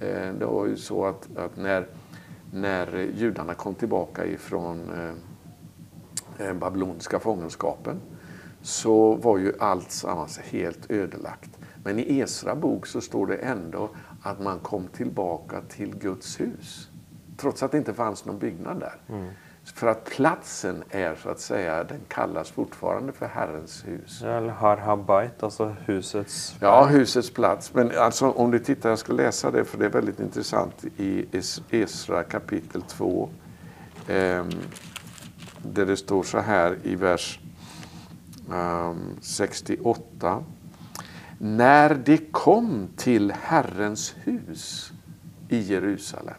Mm. 0.00 0.38
Det 0.38 0.46
var 0.46 0.66
ju 0.66 0.76
så 0.76 1.06
att, 1.06 1.36
att, 1.36 1.56
när, 1.56 1.86
när 2.52 3.10
judarna 3.14 3.54
kom 3.54 3.74
tillbaka 3.74 4.26
ifrån 4.26 4.90
eh, 6.38 6.54
babyloniska 6.54 7.20
fångenskapen 7.20 8.00
så 8.62 9.14
var 9.14 9.38
ju 9.38 9.52
allt 9.58 9.90
sammans 9.90 10.38
helt 10.38 10.90
ödelagt. 10.90 11.50
Men 11.84 11.98
i 11.98 12.18
Esra 12.18 12.54
bok 12.54 12.86
så 12.86 13.00
står 13.00 13.26
det 13.26 13.36
ändå 13.36 13.88
att 14.22 14.40
man 14.40 14.58
kom 14.58 14.86
tillbaka 14.88 15.60
till 15.60 15.96
Guds 15.96 16.40
hus. 16.40 16.88
Trots 17.36 17.62
att 17.62 17.72
det 17.72 17.78
inte 17.78 17.94
fanns 17.94 18.24
någon 18.24 18.38
byggnad 18.38 18.80
där. 18.80 18.94
Mm. 19.08 19.28
För 19.74 19.86
att 19.86 20.04
platsen 20.04 20.84
är 20.90 21.14
så 21.14 21.28
att 21.28 21.40
säga, 21.40 21.84
den 21.84 22.00
kallas 22.08 22.50
fortfarande 22.50 23.12
för 23.12 23.26
Herrens 23.26 23.84
hus. 23.86 24.22
Eller 24.22 24.48
har 24.48 24.76
habait, 24.76 25.42
alltså 25.42 25.76
husets... 25.86 26.56
Ja, 26.60 26.84
husets 26.86 27.30
plats. 27.30 27.74
Men 27.74 27.90
alltså 27.98 28.30
om 28.30 28.50
du 28.50 28.58
tittar, 28.58 28.88
jag 28.88 28.98
ska 28.98 29.12
läsa 29.12 29.50
det 29.50 29.64
för 29.64 29.78
det 29.78 29.84
är 29.84 29.90
väldigt 29.90 30.20
intressant 30.20 30.84
i 30.96 31.26
Es- 31.32 31.62
Esra 31.70 32.22
kapitel 32.22 32.82
2. 32.82 33.28
ehm, 34.08 34.50
där 35.62 35.86
det 35.86 35.96
står 35.96 36.22
så 36.22 36.38
här 36.38 36.78
i 36.82 36.94
vers 36.94 37.40
ehm, 38.52 39.16
68. 39.20 40.44
När 41.38 41.94
de 41.94 42.16
kom 42.18 42.88
till 42.96 43.32
Herrens 43.42 44.14
hus 44.24 44.92
i 45.48 45.58
Jerusalem. 45.58 46.34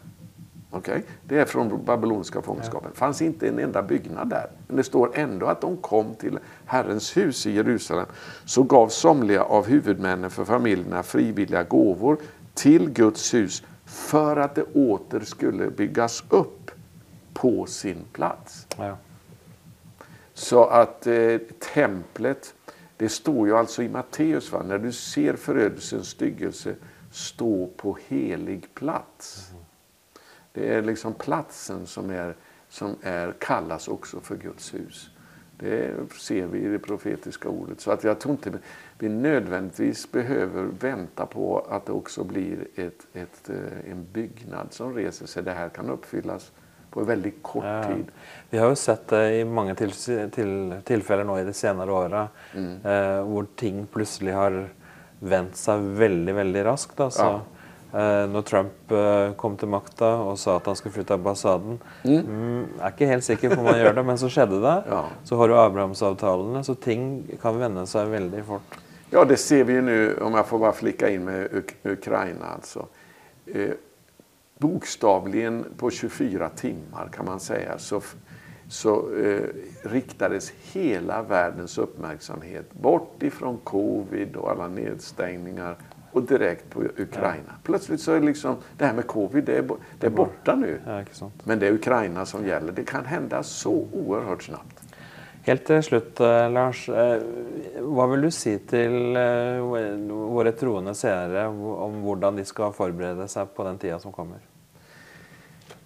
Okej? 0.70 1.04
Det 1.22 1.38
är 1.38 1.44
från 1.44 1.84
babyloniska 1.84 2.42
fångenskapen. 2.42 2.90
Det 2.92 2.98
fanns 2.98 3.22
inte 3.22 3.48
en 3.48 3.58
enda 3.58 3.82
byggnad 3.82 4.28
där. 4.28 4.50
Men 4.66 4.76
det 4.76 4.84
står 4.84 5.10
ändå 5.14 5.46
att 5.46 5.60
de 5.60 5.76
kom 5.76 6.14
till 6.14 6.38
Herrens 6.64 7.16
hus 7.16 7.46
i 7.46 7.50
Jerusalem. 7.50 8.06
Så 8.44 8.62
gav 8.62 8.88
somliga 8.88 9.42
av 9.42 9.66
huvudmännen 9.66 10.30
för 10.30 10.44
familjerna 10.44 11.02
frivilliga 11.02 11.62
gåvor 11.62 12.18
till 12.54 12.90
Guds 12.90 13.34
hus 13.34 13.62
för 13.84 14.36
att 14.36 14.54
det 14.54 14.62
åter 14.62 15.20
skulle 15.20 15.70
byggas 15.70 16.24
upp 16.28 16.70
på 17.32 17.66
sin 17.66 18.04
plats. 18.12 18.66
Ja. 18.76 18.96
Så 20.34 20.64
att 20.64 21.06
eh, 21.06 21.38
templet, 21.74 22.54
det 22.96 23.08
står 23.08 23.46
ju 23.46 23.56
alltså 23.56 23.82
i 23.82 23.88
Matteus, 23.88 24.52
va? 24.52 24.62
när 24.62 24.78
du 24.78 24.92
ser 24.92 25.36
förödelsens 25.36 26.08
styggelse 26.08 26.74
stå 27.10 27.66
på 27.76 27.98
helig 28.08 28.74
plats. 28.74 29.50
Det 30.52 30.74
är 30.74 30.82
liksom 30.82 31.14
platsen 31.14 31.86
som, 31.86 32.10
är, 32.10 32.34
som 32.68 32.96
är, 33.02 33.32
kallas 33.38 33.88
också 33.88 34.20
för 34.20 34.36
Guds 34.36 34.74
hus. 34.74 35.10
Det 35.60 35.90
ser 36.18 36.46
vi 36.46 36.58
i 36.58 36.68
det 36.68 36.78
profetiska 36.78 37.48
ordet. 37.48 37.80
Så 37.80 37.90
att 37.90 38.04
jag 38.04 38.20
tror 38.20 38.32
inte 38.32 38.52
vi 38.98 39.08
nödvändigtvis 39.08 40.12
behöver 40.12 40.68
vänta 40.80 41.26
på 41.26 41.66
att 41.70 41.86
det 41.86 41.92
också 41.92 42.24
blir 42.24 42.66
ett, 42.76 43.06
ett, 43.14 43.50
eh, 43.50 43.90
en 43.90 44.06
byggnad 44.12 44.66
som 44.70 44.94
reser 44.94 45.26
sig. 45.26 45.42
Det 45.42 45.52
här 45.52 45.68
kan 45.68 45.90
uppfyllas 45.90 46.52
på 46.90 47.04
väldigt 47.04 47.42
kort 47.42 47.64
Ja. 47.64 47.84
tid. 47.84 48.04
Vi 48.50 48.58
har 48.58 48.68
jo 48.68 48.76
sett 48.76 49.08
det 49.08 49.40
i 49.40 49.44
mange 49.44 49.74
til, 49.74 49.90
til, 50.30 50.74
tilfeller 50.84 51.24
nå 51.24 51.38
i 51.38 51.44
de 51.44 51.52
senere 51.52 51.92
åra, 51.92 52.28
eh, 52.54 53.22
hvor 53.26 53.46
ting 53.56 53.86
plutselig 53.86 54.32
har 54.34 54.68
vendt 55.20 55.56
seg 55.56 55.80
veldig, 55.98 56.34
veldig 56.34 56.64
raskt. 56.64 57.00
Altså, 57.00 57.26
eh, 57.26 57.40
når 58.28 58.42
Trump 58.44 58.92
eh, 58.92 59.30
kom 59.40 59.54
til 59.56 59.70
makta 59.72 60.10
og 60.20 60.34
sa 60.40 60.58
at 60.58 60.66
han 60.68 60.76
skulle 60.76 60.92
flytte 60.92 61.16
ambassaden 61.16 61.78
mm, 62.04 62.80
Er 62.82 62.92
ikke 62.92 63.08
helt 63.08 63.24
sikker 63.24 63.54
på 63.54 63.62
om 63.62 63.70
han 63.70 63.80
gjør 63.80 63.96
det, 63.96 64.04
men 64.10 64.20
så 64.20 64.28
skjedde 64.32 64.60
det. 64.60 64.76
Ja. 64.92 65.04
Så 65.24 65.36
har 65.40 65.48
du 65.48 65.56
Abrahamsavtalene, 65.56 66.60
så 66.64 66.74
ting 66.74 67.24
kan 67.40 67.56
vende 67.60 67.86
seg 67.88 68.10
veldig 68.12 68.44
fort. 68.44 68.78
Ja, 69.10 69.24
det 69.24 69.38
ser 69.40 69.64
vi 69.64 69.72
ju 69.72 69.82
nu, 69.82 70.16
om 70.20 70.34
jag 70.34 70.46
får 70.46 70.58
bara 70.58 70.72
flicka 70.72 71.08
in 71.08 71.24
med 71.24 71.54
Uk 71.54 71.74
Ukraina. 71.82 72.46
Alltså. 72.54 72.86
Eh, 73.46 73.72
bokstavligen 74.58 75.64
på 75.76 75.90
24 75.90 76.48
timmar 76.48 77.08
kan 77.12 77.24
man 77.26 77.40
säga 77.40 77.78
så, 77.78 78.00
så 78.68 79.14
eh, 79.16 79.42
riktades 79.82 80.52
hela 80.72 81.22
världens 81.22 81.78
uppmärksamhet 81.78 82.72
bort 82.72 83.22
ifrån 83.22 83.58
covid 83.64 84.36
och 84.36 84.50
alla 84.50 84.68
nedstängningar 84.68 85.76
och 86.12 86.22
direkt 86.22 86.70
på 86.70 86.82
Ukraina. 86.82 87.52
Plötsligt 87.62 88.00
så 88.00 88.12
är 88.12 88.20
liksom, 88.20 88.56
det 88.78 88.86
här 88.86 88.94
med 88.94 89.06
covid 89.06 89.44
det 89.44 89.56
är, 89.58 89.64
det 90.00 90.06
är 90.06 90.10
borta 90.10 90.54
nu. 90.54 90.80
Ja? 90.86 91.30
Men 91.44 91.58
det 91.58 91.66
är 91.66 91.72
Ukraina 91.72 92.26
som 92.26 92.46
gäller. 92.46 92.72
Det 92.72 92.84
kan 92.84 93.04
hända 93.04 93.42
så 93.42 93.86
oerhört 93.92 94.42
snabbt. 94.42 94.82
Helt 95.48 95.64
til 95.66 95.82
slutt, 95.82 96.20
eh, 96.20 96.50
Lars. 96.52 96.88
eh, 96.88 97.22
Hva 97.80 98.06
vil 98.10 98.22
du 98.26 98.30
si 98.30 98.58
til 98.58 99.16
eh, 99.16 99.60
våre 100.10 100.52
troende 100.52 100.92
seere 100.94 101.46
om 101.48 102.02
hvordan 102.02 102.36
de 102.36 102.44
skal 102.44 102.72
forberede 102.76 103.28
seg 103.28 103.54
på 103.56 103.64
den 103.64 103.78
tida 103.78 103.98
som 103.98 104.12
kommer? 104.12 104.38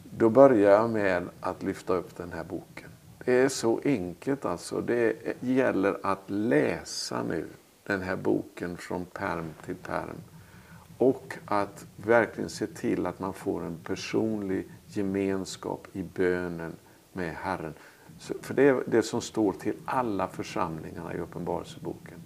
Då 0.02 0.30
börjar 0.30 0.72
jag 0.72 0.90
med 0.90 1.28
att 1.40 1.62
lyfta 1.62 1.94
upp 1.94 2.16
den 2.16 2.32
här 2.32 2.44
boken. 2.44 2.88
Det 3.24 3.32
är 3.32 3.48
så 3.48 3.80
enkelt 3.84 4.44
alltså. 4.44 4.80
Det 4.80 5.14
gäller 5.40 5.96
att 6.02 6.24
läsa 6.26 7.22
nu 7.22 7.44
den 7.92 8.02
här 8.02 8.16
boken 8.16 8.76
från 8.76 9.04
perm 9.04 9.54
till 9.64 9.76
perm. 9.76 10.16
Och 10.98 11.34
att 11.44 11.86
verkligen 11.96 12.50
se 12.50 12.66
till 12.66 13.06
att 13.06 13.18
man 13.18 13.32
får 13.32 13.64
en 13.64 13.76
personlig 13.84 14.68
gemenskap 14.86 15.86
i 15.92 16.02
bönen 16.02 16.76
med 17.12 17.34
Herren. 17.34 17.74
För 18.18 18.54
det 18.54 18.68
är 18.68 18.82
det 18.86 19.02
som 19.02 19.20
står 19.20 19.52
till 19.52 19.74
alla 19.84 20.28
församlingarna 20.28 21.14
i 21.14 21.18
Uppenbarelseboken. 21.18 22.22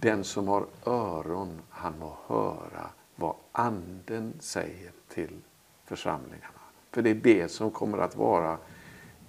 Den 0.00 0.24
som 0.24 0.48
har 0.48 0.66
öron, 0.86 1.60
han 1.70 1.98
må 1.98 2.16
höra 2.26 2.90
vad 3.16 3.34
Anden 3.52 4.32
säger 4.40 4.92
till 5.08 5.36
församlingarna. 5.84 6.60
För 6.90 7.02
det 7.02 7.10
är 7.10 7.14
det 7.14 7.50
som 7.50 7.70
kommer 7.70 7.98
att 7.98 8.16
vara 8.16 8.58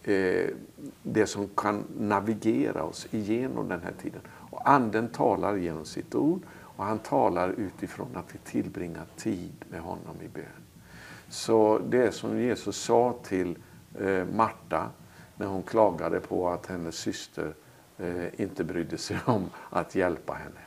eh, 0.03 0.49
det 1.03 1.27
som 1.27 1.47
kan 1.47 1.83
navigera 1.99 2.83
oss 2.83 3.07
igenom 3.11 3.69
den 3.69 3.81
här 3.81 3.93
tiden. 4.01 4.21
Anden 4.67 5.09
talar 5.09 5.55
genom 5.55 5.85
sitt 5.85 6.15
ord 6.15 6.41
och 6.49 6.85
han 6.85 6.99
talar 6.99 7.49
utifrån 7.49 8.07
att 8.15 8.35
vi 8.35 8.37
tillbringar 8.37 9.05
tid 9.15 9.65
med 9.69 9.81
honom 9.81 10.21
i 10.21 10.27
bön. 10.27 10.43
Så 11.29 11.79
det 11.89 12.11
som 12.11 12.39
Jesus 12.39 12.77
sa 12.77 13.15
till 13.23 13.57
eh, 13.99 14.25
Marta 14.25 14.89
när 15.37 15.47
hon 15.47 15.63
klagade 15.63 16.19
på 16.19 16.49
att 16.49 16.65
hennes 16.65 16.95
syster 16.95 17.53
eh, 17.97 18.41
inte 18.41 18.63
brydde 18.63 18.97
sig 18.97 19.17
om 19.25 19.49
att 19.69 19.95
hjälpa 19.95 20.33
henne. 20.33 20.61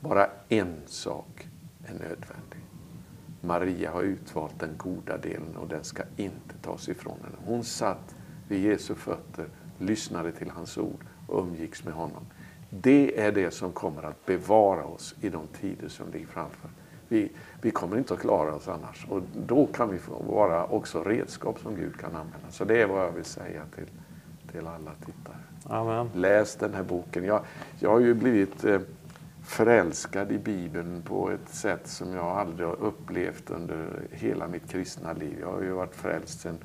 Bara 0.00 0.26
en 0.48 0.76
sak 0.86 1.48
är 1.84 1.92
nödvändig. 1.92 2.60
Maria 3.40 3.90
har 3.90 4.02
utvalt 4.02 4.60
den 4.60 4.76
goda 4.76 5.16
delen 5.16 5.56
och 5.56 5.68
den 5.68 5.84
ska 5.84 6.02
inte 6.16 6.54
tas 6.62 6.88
ifrån 6.88 7.18
henne. 7.22 7.36
Hon 7.44 7.64
satt 7.64 8.14
vid 8.48 8.64
Jesu 8.64 8.94
fötter, 8.94 9.46
lyssnade 9.78 10.32
till 10.32 10.50
hans 10.50 10.78
ord 10.78 11.04
och 11.26 11.42
umgicks 11.42 11.84
med 11.84 11.94
honom. 11.94 12.26
Det 12.70 13.20
är 13.20 13.32
det 13.32 13.50
som 13.50 13.72
kommer 13.72 14.02
att 14.02 14.26
bevara 14.26 14.84
oss 14.84 15.14
i 15.20 15.28
de 15.28 15.46
tider 15.46 15.88
som 15.88 16.10
ligger 16.10 16.26
framför. 16.26 16.70
Vi, 17.08 17.32
vi 17.62 17.70
kommer 17.70 17.98
inte 17.98 18.14
att 18.14 18.20
klara 18.20 18.54
oss 18.54 18.68
annars 18.68 19.06
och 19.08 19.22
då 19.46 19.66
kan 19.66 19.90
vi 19.90 19.98
vara 20.26 20.66
också 20.66 21.02
redskap 21.02 21.60
som 21.60 21.76
Gud 21.76 21.96
kan 22.00 22.16
använda. 22.16 22.50
Så 22.50 22.64
det 22.64 22.82
är 22.82 22.86
vad 22.86 23.04
jag 23.04 23.12
vill 23.12 23.24
säga 23.24 23.62
till, 23.74 23.86
till 24.52 24.66
alla 24.66 24.90
tittare. 25.06 25.36
Amen. 25.64 26.10
Läs 26.14 26.56
den 26.56 26.74
här 26.74 26.82
boken. 26.82 27.24
Jag, 27.24 27.42
jag 27.78 27.90
har 27.90 28.00
ju 28.00 28.14
blivit 28.14 28.64
eh, 28.64 28.80
förälskad 29.44 30.32
i 30.32 30.38
Bibeln 30.38 31.02
på 31.02 31.30
ett 31.30 31.48
sätt 31.48 31.88
som 31.88 32.14
jag 32.14 32.26
aldrig 32.26 32.68
har 32.68 32.80
upplevt 32.80 33.50
under 33.50 34.02
hela 34.10 34.48
mitt 34.48 34.70
kristna 34.70 35.12
liv. 35.12 35.36
Jag 35.40 35.52
har 35.52 35.62
ju 35.62 35.70
varit 35.70 35.94
frälst 35.94 36.40
sedan 36.40 36.58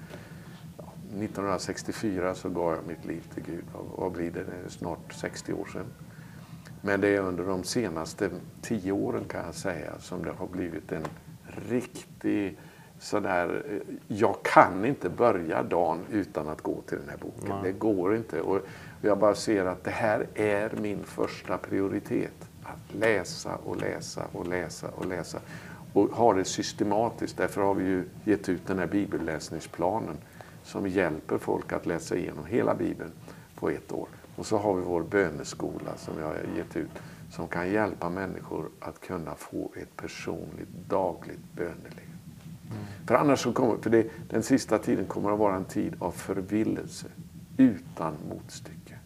1964 1.10 2.36
så 2.36 2.50
gav 2.50 2.76
jag 2.76 2.88
mitt 2.88 3.06
liv 3.06 3.24
till 3.34 3.44
Gud. 3.44 3.64
Vad, 3.98 4.12
blir 4.12 4.32
det? 4.32 4.44
Det 4.44 4.66
är 4.66 4.70
snart 4.70 5.14
60 5.14 5.54
år 5.54 5.66
sedan. 5.66 5.86
Men 6.82 7.02
det 7.02 7.08
är 7.08 7.20
under 7.20 7.44
de 7.44 7.64
senaste 7.64 8.30
tio 8.62 8.92
åren 8.92 9.24
kan 9.26 9.46
jag 9.46 9.56
säga 9.56 10.00
som 10.00 10.24
det 10.24 10.32
har 10.32 10.48
blivit 10.48 10.92
en 10.92 11.08
riktig 11.70 12.58
sådär, 13.00 13.64
eh, 13.70 13.96
jag 14.08 14.36
kan 14.44 14.86
inte 14.86 15.10
börja 15.10 15.64
dagen 15.64 16.00
utan 16.12 16.50
att 16.50 16.62
gå 16.62 16.82
till 16.82 16.98
den 16.98 17.10
här 17.10 17.18
boken. 17.18 17.50
Nej. 17.50 17.60
Det 17.64 17.72
går 17.72 18.16
inte. 18.16 18.42
Och 18.42 18.60
jag 19.02 19.18
bara 19.18 19.36
ser 19.36 19.66
att 19.66 19.84
det 19.84 19.92
här 19.92 20.28
är 20.36 20.72
min 20.82 21.04
första 21.04 21.58
prioritet. 21.58 22.50
Att 22.64 22.96
läsa 22.96 23.56
och 23.56 23.82
läsa 23.82 24.24
och 24.32 24.48
läsa 24.48 24.88
och 24.88 25.06
läsa. 25.06 25.40
Och 25.94 26.10
ha 26.10 26.34
det 26.34 26.46
systematiskt. 26.46 27.38
Därför 27.38 27.62
har 27.62 27.74
vi 27.74 27.84
ju 27.84 28.04
gett 28.24 28.50
ut 28.50 28.68
den 28.68 28.80
här 28.80 28.88
bibelläsningsplanen 28.88 30.18
som 30.66 30.88
hjälper 30.88 31.38
folk 31.38 31.74
att 31.74 31.86
läsa 31.86 32.16
igenom 32.16 32.46
hela 32.46 32.76
Bibeln 32.76 33.12
på 33.56 33.70
ett 33.70 33.92
år. 33.92 34.08
Och 34.36 34.46
så 34.46 34.58
har 34.58 34.74
vi 34.76 34.82
vår 34.82 35.04
böneskola 35.04 35.98
som 35.98 36.20
jag 36.20 36.28
har 36.28 36.36
gett 36.58 36.78
ut 36.78 36.92
som 37.32 37.48
kan 37.48 37.72
hjälpa 37.72 38.10
människor 38.10 38.70
att 38.80 39.02
kunna 39.02 39.36
få 39.36 39.72
ett 39.76 39.98
personligt 39.98 40.70
dagligt 40.90 41.54
böneliv. 41.56 42.10
För 43.08 43.16
annars 43.16 43.40
så 43.40 43.54
kommer, 43.54 43.78
för 43.78 43.90
det, 43.90 44.08
den 44.30 44.44
sista 44.44 44.78
tiden 44.78 45.06
kommer 45.06 45.32
att 45.32 45.40
vara 45.40 45.56
en 45.56 45.66
tid 45.66 45.96
av 46.00 46.12
förvillelse 46.12 47.08
utan 47.58 48.14
motstycke. 48.30 49.00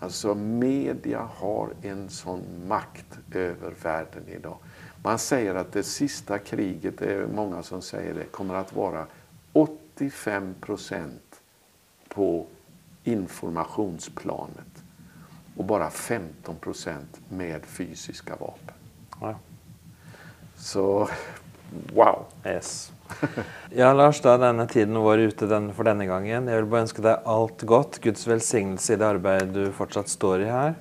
Alltså 0.00 0.34
media 0.34 1.28
har 1.34 1.68
en 1.82 2.08
sån 2.08 2.42
makt 2.68 3.18
över 3.32 3.74
världen 3.82 4.22
idag. 4.26 4.56
Man 5.02 5.18
säger 5.18 5.54
att 5.54 5.72
det 5.72 5.82
sista 5.82 6.38
kriget, 6.38 6.98
det 6.98 7.14
är 7.14 7.26
många 7.26 7.62
som 7.62 7.82
säger 7.82 8.14
det, 8.14 8.24
kommer 8.24 8.54
att 8.54 8.72
vara 8.72 9.06
85 9.94 10.54
procent 10.60 11.40
på 12.08 12.46
informationsplanet 13.04 14.84
och 15.56 15.64
bara 15.64 15.90
15 15.90 16.56
procent 16.56 17.20
med 17.28 17.64
fysiska 17.64 18.36
vapen. 18.36 18.74
Ja. 19.20 19.34
Så 20.56 21.08
wow! 21.94 22.24
Yes. 22.46 22.92
Ja, 23.70 23.92
Lars, 23.92 24.20
da 24.20 24.34
er 24.34 24.40
denne 24.40 24.64
tiden 24.68 24.96
vår 24.96 25.26
ute 25.28 25.46
den 25.48 25.68
for 25.76 25.84
denne 25.84 26.06
gangen. 26.08 26.48
Jeg 26.48 26.62
vil 26.62 26.68
bare 26.72 26.86
ønske 26.86 27.04
deg 27.04 27.28
alt 27.28 27.64
godt. 27.68 27.98
Guds 28.04 28.24
velsignelse 28.28 28.94
i 28.94 29.00
det 29.00 29.08
arbeidet 29.08 29.52
du 29.52 29.72
fortsatt 29.76 30.08
står 30.08 30.46
i 30.46 30.50
her. 30.52 30.74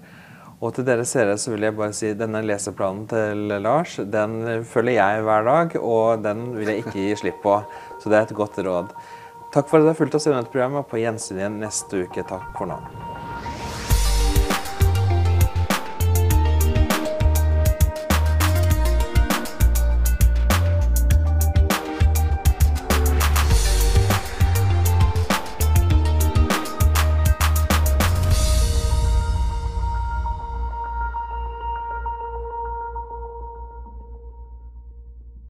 Og 0.61 0.75
til 0.75 0.85
dere 0.85 1.05
seere 1.09 1.39
så 1.41 1.55
vil 1.55 1.65
jeg 1.65 1.73
bare 1.77 1.95
si 1.97 2.11
denne 2.17 2.43
leseplanen 2.45 3.07
til 3.09 3.55
Lars, 3.65 3.95
den 3.97 4.61
følger 4.69 4.99
jeg 4.99 5.23
hver 5.25 5.47
dag, 5.47 5.77
og 5.81 6.21
den 6.21 6.43
vil 6.59 6.69
jeg 6.69 6.83
ikke 6.83 6.97
gi 6.99 7.15
slipp 7.23 7.41
på. 7.41 7.55
Så 7.97 8.11
det 8.11 8.19
er 8.19 8.29
et 8.29 8.37
godt 8.37 8.61
råd. 8.61 8.93
Takk 9.51 9.67
for 9.67 9.79
at 9.79 9.87
dere 9.87 9.95
har 9.95 9.97
fulgt 9.97 10.19
oss 10.19 10.29
i 10.29 10.35
dette 10.35 10.53
programmet, 10.53 10.87
på 10.87 11.01
gjensyn 11.01 11.41
igjen 11.41 11.57
neste 11.65 12.05
uke. 12.05 12.23
Takk 12.29 12.53
for 12.59 12.69
nå. 12.69 12.77